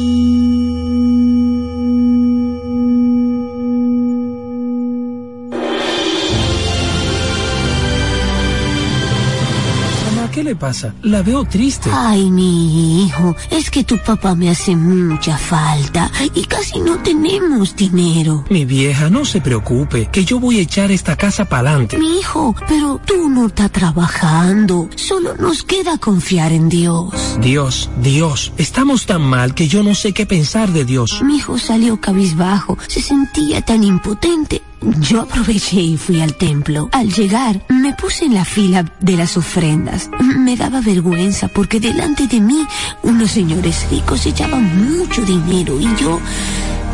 [10.64, 10.94] Pasa?
[11.02, 11.90] La veo triste.
[11.92, 17.76] Ay, mi hijo, es que tu papá me hace mucha falta y casi no tenemos
[17.76, 18.44] dinero.
[18.48, 21.98] Mi vieja, no se preocupe, que yo voy a echar esta casa para adelante.
[21.98, 24.88] Mi hijo, pero tú no estás trabajando.
[24.96, 27.12] Solo nos queda confiar en Dios.
[27.42, 31.20] Dios, Dios, estamos tan mal que yo no sé qué pensar de Dios.
[31.22, 34.62] Mi hijo salió cabizbajo, se sentía tan impotente.
[35.00, 36.88] Yo aproveché y fui al templo.
[36.92, 40.10] Al llegar, me puse en la fila de las ofrendas.
[40.20, 42.66] Me daba vergüenza porque delante de mí
[43.02, 46.20] unos señores ricos echaban mucho dinero y yo,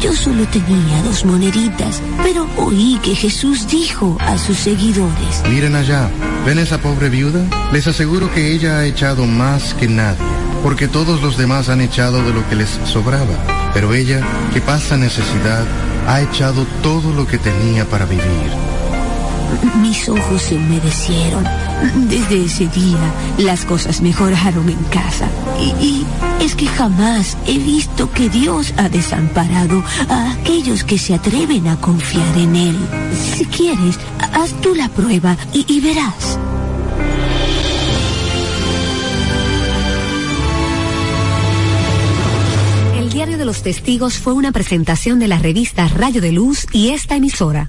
[0.01, 2.01] yo solo tenía dos moneditas.
[2.23, 6.09] Pero oí que Jesús dijo a sus seguidores, Miren allá,
[6.47, 7.45] ¿ven esa pobre viuda?
[7.73, 10.25] Les aseguro que ella ha echado más que nadie,
[10.63, 13.71] porque todos los demás han echado de lo que les sobraba.
[13.75, 14.21] Pero ella,
[14.53, 15.65] que pasa necesidad,
[16.07, 18.51] ha echado todo lo que tenía para vivir.
[19.83, 21.45] mis ojos se humedecieron.
[22.09, 22.99] Desde ese día
[23.39, 25.27] las cosas mejoraron en casa.
[25.81, 26.05] Y,
[26.41, 31.77] es que jamás he visto que Dios ha desamparado a aquellos que se atreven a
[31.77, 32.79] confiar en Él.
[33.37, 33.99] Si quieres,
[34.33, 36.39] haz tú la prueba y verás.
[43.51, 47.69] Los Testigos fue una presentación de la revista Rayo de Luz y esta emisora.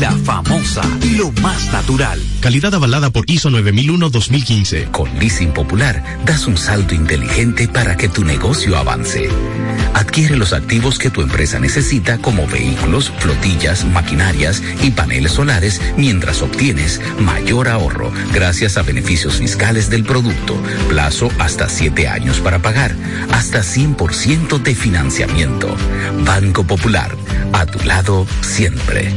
[0.00, 0.82] La famosa,
[1.16, 2.20] lo más natural.
[2.40, 4.90] Calidad avalada por ISO 9001-2015.
[4.90, 9.28] Con Leasing Popular das un salto inteligente para que tu negocio avance.
[9.94, 16.42] Adquiere los activos que tu empresa necesita como vehículos, flotillas, maquinarias y paneles solares mientras
[16.42, 20.56] obtienes mayor ahorro gracias a beneficios fiscales del producto.
[20.88, 22.94] Plazo hasta 7 años para pagar.
[23.32, 25.74] Hasta 100% de financiamiento.
[26.24, 27.16] Banco Popular.
[27.52, 29.12] A tu lado siempre.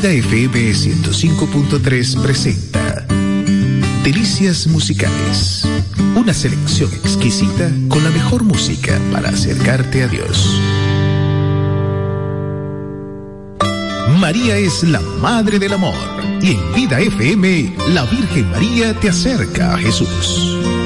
[0.00, 3.06] Vida FM 105.3 presenta
[4.02, 5.68] Delicias Musicales.
[6.16, 10.58] Una selección exquisita con la mejor música para acercarte a Dios.
[14.18, 15.92] María es la Madre del Amor
[16.40, 20.79] y en Vida FM la Virgen María te acerca a Jesús.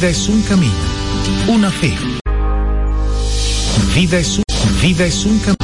[0.00, 0.72] Vida es un camino,
[1.48, 1.94] una fe.
[3.94, 4.44] Vida es un,
[4.80, 5.59] vida es un camino.